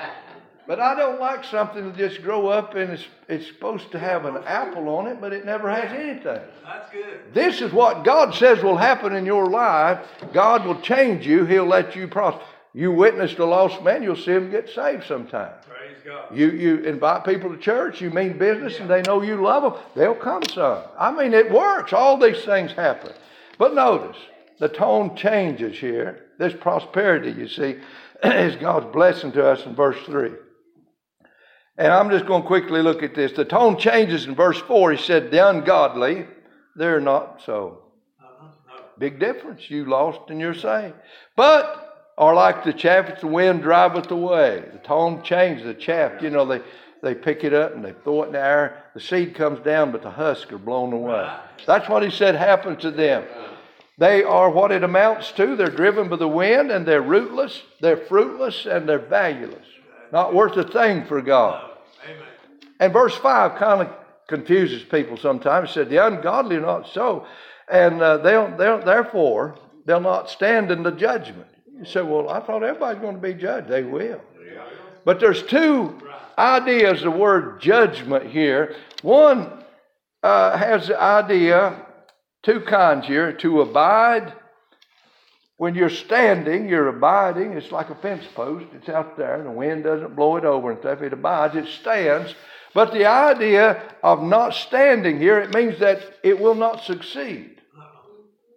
But 0.67 0.81
I 0.81 0.97
don't 0.97 1.21
like 1.21 1.45
something 1.45 1.93
to 1.93 1.97
just 1.97 2.23
grow 2.23 2.49
up 2.49 2.75
and 2.75 2.93
it's, 2.93 3.05
it's 3.29 3.47
supposed 3.47 3.93
to 3.93 4.01
have 4.01 4.25
an 4.25 4.43
apple 4.47 4.89
on 4.89 5.07
it, 5.07 5.21
but 5.21 5.33
it 5.33 5.45
never 5.45 5.71
has 5.71 5.93
anything. 5.93 6.41
That's 6.65 6.93
good. 6.93 7.21
This 7.33 7.61
is 7.61 7.73
what 7.73 8.05
God 8.05 8.35
says 8.35 8.63
will 8.65 8.77
happen 8.77 9.15
in 9.15 9.25
your 9.25 9.49
life. 9.49 10.05
God 10.33 10.67
will 10.67 10.81
change 10.81 11.25
you. 11.25 11.45
He'll 11.45 11.67
let 11.67 11.95
you 11.95 12.09
prosper. 12.09 12.43
You 12.77 12.93
witness 12.93 13.33
to 13.37 13.45
a 13.45 13.47
lost 13.47 13.83
man, 13.83 14.03
you'll 14.03 14.17
see 14.17 14.33
him 14.33 14.51
get 14.51 14.69
saved 14.69 15.05
sometime. 15.05 15.55
Praise 15.67 15.97
God. 16.05 16.37
You, 16.37 16.51
you 16.51 16.77
invite 16.81 17.25
people 17.25 17.49
to 17.49 17.57
church, 17.57 18.03
you 18.03 18.11
mean 18.11 18.37
business, 18.37 18.79
and 18.79 18.91
they 18.91 19.01
know 19.01 19.23
you 19.23 19.43
love 19.43 19.62
them, 19.62 19.83
they'll 19.95 20.15
come 20.15 20.43
some. 20.43 20.83
I 20.99 21.11
mean, 21.11 21.33
it 21.33 21.51
works. 21.51 21.95
All 21.95 22.19
these 22.19 22.45
things 22.45 22.73
happen. 22.73 23.12
But 23.57 23.75
notice, 23.75 24.19
the 24.61 24.69
tone 24.69 25.17
changes 25.17 25.79
here. 25.79 26.27
This 26.39 26.53
prosperity, 26.53 27.33
you 27.33 27.49
see, 27.49 27.77
is 28.23 28.57
God's 28.57 28.93
blessing 28.93 29.33
to 29.33 29.49
us 29.49 29.65
in 29.65 29.75
verse 29.75 30.05
3. 30.05 30.33
And 31.79 31.91
I'm 31.91 32.11
just 32.11 32.27
going 32.27 32.43
to 32.43 32.47
quickly 32.47 32.83
look 32.83 33.03
at 33.03 33.15
this. 33.15 33.33
The 33.33 33.47
tone 33.47 33.79
changes 33.79 34.27
in 34.27 34.35
verse 34.35 34.59
4. 34.59 34.93
He 34.93 35.03
said, 35.03 35.31
The 35.31 35.49
ungodly, 35.49 36.27
they're 36.75 37.01
not 37.01 37.41
so. 37.47 37.85
Uh-huh. 38.23 38.83
Big 38.99 39.19
difference. 39.19 39.71
You 39.71 39.87
lost 39.87 40.29
and 40.29 40.39
you're 40.39 40.53
saved. 40.53 40.95
But 41.37 41.86
are 42.19 42.35
like 42.35 42.65
the 42.65 42.73
chaff 42.73 43.07
that 43.09 43.21
the 43.21 43.27
wind 43.27 43.63
driveth 43.63 44.11
away. 44.11 44.65
The 44.73 44.79
tone 44.79 45.23
changes. 45.23 45.67
The 45.67 45.75
chaff, 45.75 46.23
you 46.23 46.31
know, 46.31 46.47
they, 46.47 46.63
they 47.03 47.15
pick 47.15 47.45
it 47.45 47.53
up 47.53 47.75
and 47.75 47.85
they 47.85 47.93
throw 48.05 48.23
it 48.23 48.29
in 48.29 48.33
the 48.33 48.41
air. 48.41 48.85
The 48.95 49.01
seed 49.01 49.35
comes 49.35 49.61
down, 49.61 49.93
but 49.93 50.03
the 50.03 50.11
husk 50.11 50.53
are 50.53 50.59
blown 50.59 50.93
away. 50.93 51.31
That's 51.67 51.89
what 51.89 52.03
he 52.03 52.11
said 52.11 52.35
happened 52.35 52.81
to 52.81 52.91
them. 52.91 53.25
They 53.99 54.23
are 54.23 54.51
what 54.51 54.73
it 54.73 54.83
amounts 54.83 55.33
to. 55.33 55.57
They're 55.57 55.69
driven 55.69 56.09
by 56.09 56.17
the 56.17 56.29
wind 56.29 56.71
and 56.71 56.87
they're 56.87 57.03
rootless, 57.03 57.63
they're 57.81 57.97
fruitless, 57.97 58.67
and 58.67 58.89
they're 58.89 58.99
valueless. 58.99 59.67
Not 60.13 60.35
worth 60.35 60.57
a 60.57 60.65
thing 60.65 61.07
for 61.07 61.23
God. 61.23 61.71
Amen. 62.05 62.27
And 62.79 62.93
verse 62.93 63.17
5 63.17 63.59
kind 63.59 63.83
of 63.83 63.97
confuses 64.29 64.83
people 64.83 65.17
sometimes. 65.17 65.71
It 65.71 65.73
said, 65.73 65.91
The 65.91 66.07
ungodly 66.07 66.57
are 66.57 66.61
not 66.61 66.89
so, 66.89 67.27
and 67.69 68.01
uh, 68.03 68.19
they'll, 68.19 68.55
they'll, 68.57 68.85
therefore, 68.85 69.59
they'll 69.87 70.01
not 70.01 70.31
stand 70.31 70.71
in 70.71 70.83
the 70.83 70.93
judgment. 70.93 71.49
You 71.79 71.85
say, 71.85 72.03
Well, 72.03 72.29
I 72.29 72.41
thought 72.41 72.62
everybody's 72.62 73.01
going 73.01 73.17
to 73.17 73.21
be 73.21 73.35
judged. 73.35 73.69
They 73.69 73.83
will. 73.83 74.21
But 75.05 75.21
there's 75.21 75.43
two 75.45 76.01
ideas 76.37 77.03
the 77.03 77.11
word 77.11 77.61
judgment 77.61 78.27
here. 78.27 78.75
One 79.03 79.65
uh, 80.23 80.57
has 80.57 80.89
the 80.89 81.01
idea, 81.01 81.87
two 82.43 82.61
kinds 82.61 83.07
here, 83.07 83.33
to 83.35 83.61
abide. 83.61 84.33
When 85.59 85.75
you're 85.75 85.89
standing, 85.89 86.69
you're 86.69 86.89
abiding. 86.89 87.53
It's 87.53 87.73
like 87.73 87.91
a 87.91 87.95
fence 87.95 88.25
post. 88.35 88.67
It's 88.75 88.89
out 88.89 89.17
there, 89.17 89.37
and 89.37 89.47
the 89.47 89.53
wind 89.53 89.85
doesn't 89.85 90.17
blow 90.17 90.37
it 90.37 90.45
over 90.45 90.71
and 90.71 90.81
stuff. 90.81 91.01
It 91.03 91.12
abides, 91.12 91.55
it 91.55 91.69
stands. 91.69 92.35
But 92.75 92.93
the 92.93 93.07
idea 93.07 93.95
of 94.03 94.23
not 94.23 94.55
standing 94.55 95.19
here, 95.19 95.39
it 95.39 95.55
means 95.55 95.79
that 95.79 96.03
it 96.23 96.39
will 96.39 96.55
not 96.55 96.85
succeed. 96.85 97.56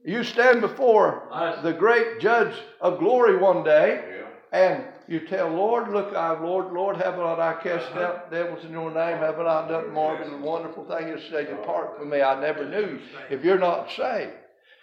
You 0.10 0.24
stand 0.24 0.62
before 0.62 1.22
the 1.62 1.72
great 1.72 2.20
judge 2.20 2.56
of 2.82 2.98
glory 2.98 3.38
one 3.38 3.64
day, 3.64 4.24
and 4.52 4.84
you 5.08 5.20
tell, 5.28 5.50
Lord, 5.50 5.90
look, 5.90 6.16
I, 6.16 6.32
Lord, 6.40 6.74
Lord, 6.74 6.98
have 6.98 7.16
not 7.16 7.40
I 7.40 7.62
cast 7.62 7.92
out 7.96 8.32
devils 8.32 8.66
in 8.66 8.72
your 8.72 8.90
name? 8.90 9.18
Have 9.18 9.38
not 9.38 9.46
I 9.46 9.68
done 9.70 9.94
marvelous 9.94 10.34
and 10.34 10.42
wonderful 10.42 10.86
things? 10.86 11.22
You 11.24 11.30
say, 11.30 11.46
Depart 11.46 12.00
from 12.00 12.10
me, 12.10 12.24
I 12.24 12.42
never 12.42 12.68
knew. 12.68 13.00
If 13.30 13.44
you're 13.44 13.60
not 13.60 13.92
saved, 13.92 14.34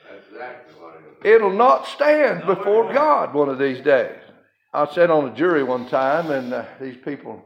That's 0.09 0.29
exactly 0.31 0.75
what 0.81 0.95
it 0.95 1.27
is. 1.27 1.35
it'll 1.35 1.53
not 1.53 1.89
stand 1.89 2.47
before 2.47 2.93
God 2.93 3.35
one 3.35 3.49
of 3.49 3.59
these 3.59 3.81
days. 3.81 4.21
I 4.73 4.87
sat 4.95 5.11
on 5.11 5.29
a 5.29 5.35
jury 5.35 5.65
one 5.65 5.89
time, 5.89 6.31
and 6.31 6.55
uh, 6.55 6.67
these 6.81 6.99
people 7.05 7.43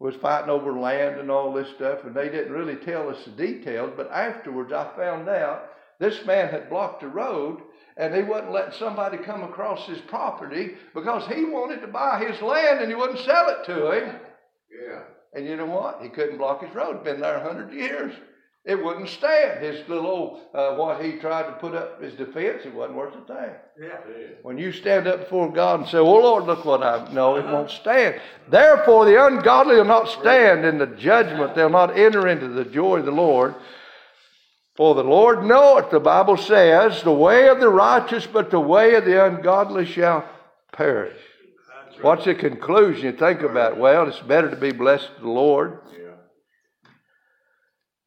was 0.00 0.16
fighting 0.16 0.50
over 0.50 0.72
land 0.72 1.20
and 1.20 1.30
all 1.30 1.52
this 1.52 1.68
stuff, 1.76 2.02
and 2.04 2.12
they 2.12 2.28
didn't 2.28 2.52
really 2.52 2.74
tell 2.74 3.08
us 3.08 3.24
the 3.24 3.30
details. 3.30 3.92
But 3.96 4.10
afterwards, 4.10 4.72
I 4.72 4.90
found 4.96 5.28
out 5.28 5.70
this 6.00 6.24
man 6.26 6.48
had 6.48 6.70
blocked 6.70 7.02
the 7.02 7.08
road, 7.08 7.60
and 7.96 8.14
he 8.14 8.22
wasn't 8.22 8.52
letting 8.52 8.78
somebody 8.78 9.18
come 9.18 9.42
across 9.42 9.86
his 9.86 10.00
property 10.00 10.72
because 10.94 11.30
he 11.32 11.44
wanted 11.44 11.82
to 11.82 11.86
buy 11.86 12.24
his 12.26 12.40
land 12.40 12.80
and 12.80 12.88
he 12.88 12.94
wouldn't 12.94 13.18
sell 13.20 13.50
it 13.50 13.64
to 13.66 13.92
him. 13.92 14.16
Yeah. 14.70 15.02
And 15.34 15.46
you 15.46 15.56
know 15.56 15.66
what? 15.66 16.00
He 16.02 16.08
couldn't 16.08 16.38
block 16.38 16.64
his 16.64 16.74
road. 16.74 17.04
Been 17.04 17.20
there 17.20 17.36
a 17.36 17.42
hundred 17.42 17.72
years. 17.72 18.14
It 18.64 18.82
wouldn't 18.82 19.08
stand. 19.08 19.64
His 19.64 19.88
little 19.88 20.06
old, 20.06 20.40
uh, 20.54 20.76
what 20.76 21.02
he 21.02 21.12
tried 21.12 21.44
to 21.44 21.52
put 21.52 21.74
up 21.74 22.00
as 22.02 22.12
defense, 22.14 22.62
it 22.64 22.74
wasn't 22.74 22.98
worth 22.98 23.14
a 23.14 23.26
thing. 23.26 23.54
Yeah. 23.80 23.86
Yeah. 23.88 24.26
When 24.42 24.58
you 24.58 24.72
stand 24.72 25.06
up 25.06 25.20
before 25.20 25.52
God 25.52 25.80
and 25.80 25.88
say, 25.88 25.98
Oh 25.98 26.04
Lord, 26.04 26.44
look 26.44 26.64
what 26.64 26.82
I've, 26.82 27.12
no, 27.12 27.36
it 27.36 27.44
won't 27.44 27.70
stand. 27.70 28.20
Therefore, 28.50 29.04
the 29.04 29.24
ungodly 29.26 29.76
will 29.76 29.84
not 29.84 30.08
stand 30.08 30.64
in 30.64 30.78
the 30.78 30.86
judgment. 30.86 31.54
They'll 31.54 31.70
not 31.70 31.98
enter 31.98 32.28
into 32.28 32.48
the 32.48 32.64
joy 32.64 32.98
of 32.98 33.06
the 33.06 33.12
Lord. 33.12 33.54
For 34.80 34.94
the 34.94 35.04
Lord 35.04 35.44
knoweth, 35.44 35.90
the 35.90 36.00
Bible 36.00 36.38
says, 36.38 37.02
the 37.02 37.12
way 37.12 37.50
of 37.50 37.60
the 37.60 37.68
righteous, 37.68 38.26
but 38.26 38.50
the 38.50 38.58
way 38.58 38.94
of 38.94 39.04
the 39.04 39.26
ungodly 39.26 39.84
shall 39.84 40.26
perish. 40.72 41.20
What's 42.00 42.24
the 42.24 42.34
conclusion? 42.34 43.04
You 43.04 43.12
think 43.12 43.42
about, 43.42 43.76
well, 43.76 44.08
it's 44.08 44.20
better 44.20 44.48
to 44.48 44.56
be 44.56 44.72
blessed 44.72 45.10
of 45.16 45.20
the 45.20 45.28
Lord. 45.28 45.80
Yeah. 45.92 46.14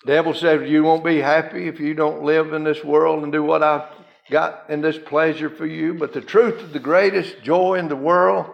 Devil 0.08 0.34
says 0.34 0.68
you 0.68 0.84
won't 0.84 1.06
be 1.06 1.20
happy 1.20 1.68
if 1.68 1.80
you 1.80 1.94
don't 1.94 2.24
live 2.24 2.54
in 2.54 2.64
this 2.64 2.84
world 2.84 3.22
and 3.22 3.32
do 3.32 3.44
what 3.44 3.62
I've 3.62 3.88
got 4.32 4.66
in 4.68 4.82
this 4.82 4.98
pleasure 4.98 5.52
for 5.52 5.68
you. 5.68 5.94
But 5.94 6.12
the 6.12 6.22
truth 6.22 6.60
of 6.60 6.74
the 6.74 6.80
greatest 6.80 7.44
joy 7.44 7.76
in 7.76 7.88
the 7.88 7.96
world, 7.96 8.48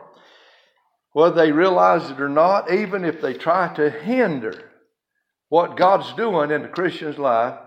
whether 1.14 1.36
they 1.36 1.54
realize 1.54 2.12
it 2.12 2.20
or 2.20 2.28
not, 2.28 2.70
even 2.70 3.06
if 3.06 3.22
they 3.22 3.34
try 3.34 3.74
to 3.76 3.90
hinder 3.90 4.62
what 5.48 5.78
God's 5.78 6.12
doing 6.16 6.52
in 6.52 6.64
the 6.64 6.68
Christian's 6.68 7.18
life, 7.18 7.58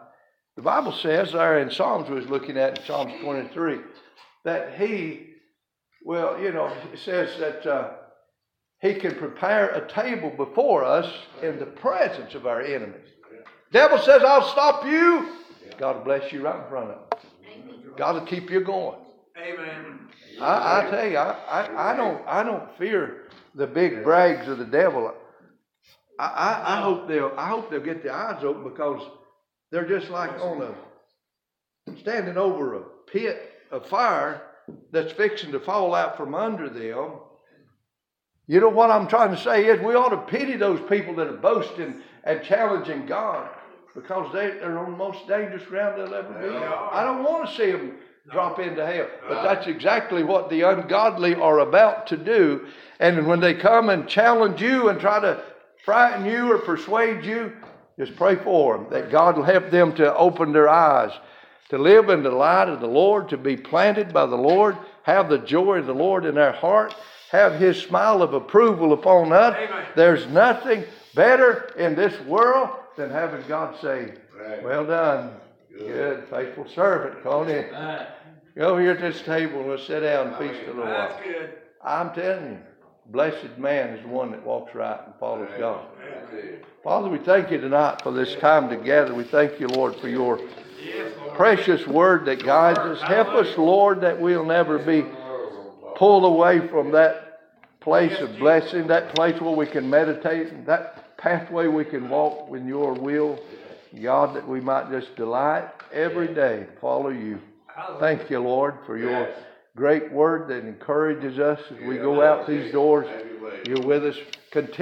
the 0.57 0.62
Bible 0.62 0.93
says 0.93 1.33
there 1.33 1.59
in 1.59 1.71
Psalms 1.71 2.09
we 2.09 2.17
was 2.17 2.27
looking 2.27 2.57
at 2.59 2.79
in 2.79 2.85
Psalms 2.85 3.12
23 3.23 3.79
that 4.45 4.75
he, 4.79 5.29
well, 6.05 6.41
you 6.41 6.53
know, 6.53 6.73
it 6.93 6.99
says 6.99 7.38
that 7.38 7.67
uh, 7.67 7.91
he 8.81 8.95
can 8.95 9.15
prepare 9.15 9.71
a 9.71 9.88
table 9.88 10.31
before 10.31 10.85
us 10.85 11.11
in 11.43 11.59
the 11.59 11.67
presence 11.67 12.35
of 12.35 12.47
our 12.47 12.61
enemies. 12.61 13.09
Devil 13.71 13.99
says, 13.99 14.23
I'll 14.23 14.49
stop 14.51 14.85
you. 14.85 15.37
God 15.79 15.97
will 15.97 16.05
bless 16.05 16.33
you 16.33 16.43
right 16.43 16.62
in 16.62 16.69
front 16.69 16.91
of 16.91 16.97
him. 16.97 17.95
God 17.97 18.15
will 18.15 18.27
keep 18.27 18.51
you 18.51 18.61
going. 18.61 18.99
Amen. 19.37 20.01
I, 20.41 20.81
I 20.81 20.91
tell 20.91 21.09
you, 21.09 21.17
I, 21.17 21.33
I, 21.49 21.93
I 21.93 21.97
don't 21.97 22.23
I 22.27 22.43
don't 22.43 22.77
fear 22.79 23.29
the 23.55 23.67
big 23.67 24.03
brags 24.03 24.49
of 24.49 24.59
the 24.59 24.65
devil. 24.65 25.12
I, 26.19 26.25
I, 26.25 26.79
I 26.79 26.83
hope 26.83 27.09
they'll 27.09 27.33
I 27.37 27.49
hope 27.49 27.71
they'll 27.71 27.81
get 27.81 28.03
their 28.03 28.15
eyes 28.15 28.43
open 28.45 28.65
because 28.65 29.03
they're 29.72 29.88
just 29.88 30.11
like 30.11 30.30
on 30.32 30.62
a 30.62 30.74
standing 31.98 32.37
over 32.37 32.74
a 32.74 32.82
pit 33.11 33.50
of 33.72 33.87
fire 33.87 34.42
that's 34.92 35.12
fixing 35.12 35.50
to 35.50 35.58
fall 35.58 35.94
out 35.94 36.16
from 36.16 36.35
under 36.35 36.68
them. 36.68 37.12
You 38.46 38.61
know 38.61 38.68
what 38.68 38.90
I'm 38.90 39.08
trying 39.08 39.35
to 39.35 39.40
say 39.40 39.64
is 39.66 39.80
we 39.80 39.94
ought 39.94 40.11
to 40.11 40.18
pity 40.18 40.56
those 40.56 40.80
people 40.88 41.16
that 41.16 41.26
are 41.26 41.37
boasting 41.37 42.00
and 42.24 42.42
challenging 42.44 43.06
God 43.06 43.48
because 43.94 44.32
they, 44.32 44.50
they're 44.50 44.78
on 44.78 44.92
the 44.92 44.96
most 44.96 45.26
dangerous 45.26 45.64
ground 45.64 45.98
they'll 45.98 46.14
ever 46.14 46.32
be. 46.35 46.54
I 46.54 47.02
don't 47.02 47.24
want 47.24 47.48
to 47.48 47.56
see 47.56 47.72
them 47.72 47.96
drop 48.30 48.58
into 48.58 48.87
hell. 48.87 49.08
But 49.26 49.42
that's 49.42 49.66
exactly 49.66 50.22
what 50.22 50.50
the 50.50 50.62
ungodly 50.62 51.35
are 51.35 51.61
about 51.61 52.06
to 52.08 52.16
do. 52.16 52.66
And 53.00 53.26
when 53.26 53.40
they 53.40 53.54
come 53.54 53.88
and 53.88 54.06
challenge 54.06 54.61
you 54.61 54.90
and 54.90 55.00
try 55.00 55.18
to 55.20 55.42
frighten 55.85 56.24
you 56.26 56.52
or 56.52 56.58
persuade 56.58 57.24
you, 57.24 57.52
just 57.98 58.16
pray 58.16 58.37
for 58.37 58.76
them 58.76 58.87
that 58.90 59.11
God 59.11 59.37
will 59.37 59.44
help 59.44 59.70
them 59.70 59.94
to 59.96 60.14
open 60.14 60.52
their 60.52 60.68
eyes, 60.68 61.12
to 61.68 61.78
live 61.78 62.09
in 62.09 62.22
the 62.22 62.31
light 62.31 62.68
of 62.68 62.81
the 62.81 62.87
Lord, 62.87 63.28
to 63.31 63.37
be 63.37 63.57
planted 63.57 64.12
by 64.12 64.26
the 64.26 64.37
Lord, 64.37 64.76
have 65.02 65.28
the 65.28 65.38
joy 65.38 65.78
of 65.78 65.87
the 65.87 65.94
Lord 65.94 66.24
in 66.24 66.35
their 66.35 66.52
heart, 66.52 66.94
have 67.31 67.59
His 67.59 67.81
smile 67.81 68.22
of 68.22 68.35
approval 68.35 68.92
upon 68.92 69.33
us. 69.33 69.57
Amen. 69.57 69.87
There's 69.96 70.26
nothing 70.26 70.85
better 71.14 71.72
in 71.76 71.94
this 71.94 72.18
world 72.26 72.70
than 72.96 73.11
having 73.11 73.46
God 73.48 73.81
say, 73.81 74.14
Right. 74.38 74.62
Well 74.62 74.87
done, 74.87 75.35
good, 75.76 76.24
faithful 76.28 76.66
servant. 76.68 77.22
Come 77.22 77.33
on 77.33 77.48
in. 77.48 77.70
Go 78.57 78.72
over 78.72 78.81
here 78.81 78.92
at 78.92 79.00
this 79.00 79.22
table 79.22 79.61
and 79.61 79.70
let's 79.70 79.87
sit 79.87 80.00
down 80.00 80.28
and 80.28 80.37
feast 80.37 80.62
a 80.64 80.66
little 80.66 80.85
while. 80.85 81.09
That's 81.09 81.22
good. 81.24 81.50
I'm 81.85 82.12
telling 82.12 82.52
you, 82.52 82.59
blessed 83.07 83.57
man 83.59 83.90
is 83.90 84.02
the 84.02 84.09
one 84.09 84.31
that 84.33 84.44
walks 84.44 84.74
right 84.74 85.00
and 85.07 85.14
follows 85.18 85.48
God. 85.59 85.87
Father, 86.85 87.09
we 87.09 87.18
thank 87.18 87.51
you 87.51 87.61
tonight 87.61 88.03
for 88.03 88.11
this 88.11 88.35
time 88.37 88.68
together. 88.68 89.14
We 89.14 89.25
thank 89.25 89.61
you, 89.61 89.68
Lord, 89.68 89.95
for 89.97 90.09
your 90.09 90.40
precious 91.35 91.87
word 91.87 92.25
that 92.27 92.42
guides 92.42 92.79
us. 92.81 93.01
Help 93.03 93.29
us, 93.29 93.57
Lord, 93.57 94.01
that 94.01 94.21
we'll 94.21 94.45
never 94.45 94.79
be 94.79 95.05
pulled 95.97 96.25
away 96.25 96.66
from 96.68 96.90
that 96.92 97.40
place 97.81 98.18
of 98.21 98.37
blessing, 98.38 98.88
that 98.88 99.14
place 99.14 99.40
where 99.40 99.55
we 99.55 99.66
can 99.66 99.88
meditate, 99.88 100.67
that 100.67 101.17
pathway 101.17 101.69
we 101.69 101.85
can 101.85 102.09
walk 102.09 102.54
in 102.54 102.67
your 102.67 102.94
will. 102.94 103.38
God, 104.00 104.35
that 104.35 104.48
we 104.48 104.61
might 104.61 104.90
just 104.90 105.15
delight 105.17 105.69
every 105.92 106.29
day, 106.29 106.61
to 106.65 106.81
follow 106.81 107.11
you. 107.11 107.38
Thank 108.00 108.31
you, 108.31 108.40
Lord, 108.40 108.75
for 108.87 108.96
your 108.96 109.29
great 109.77 110.11
word 110.11 110.48
that 110.48 110.67
encourages 110.67 111.38
us 111.38 111.61
as 111.71 111.87
we 111.87 111.96
go 111.96 112.23
out 112.23 112.46
these 112.46 112.73
doors. 112.73 113.06
You're 113.67 113.87
with 113.87 114.04
us. 114.04 114.17
Continue. 114.50 114.81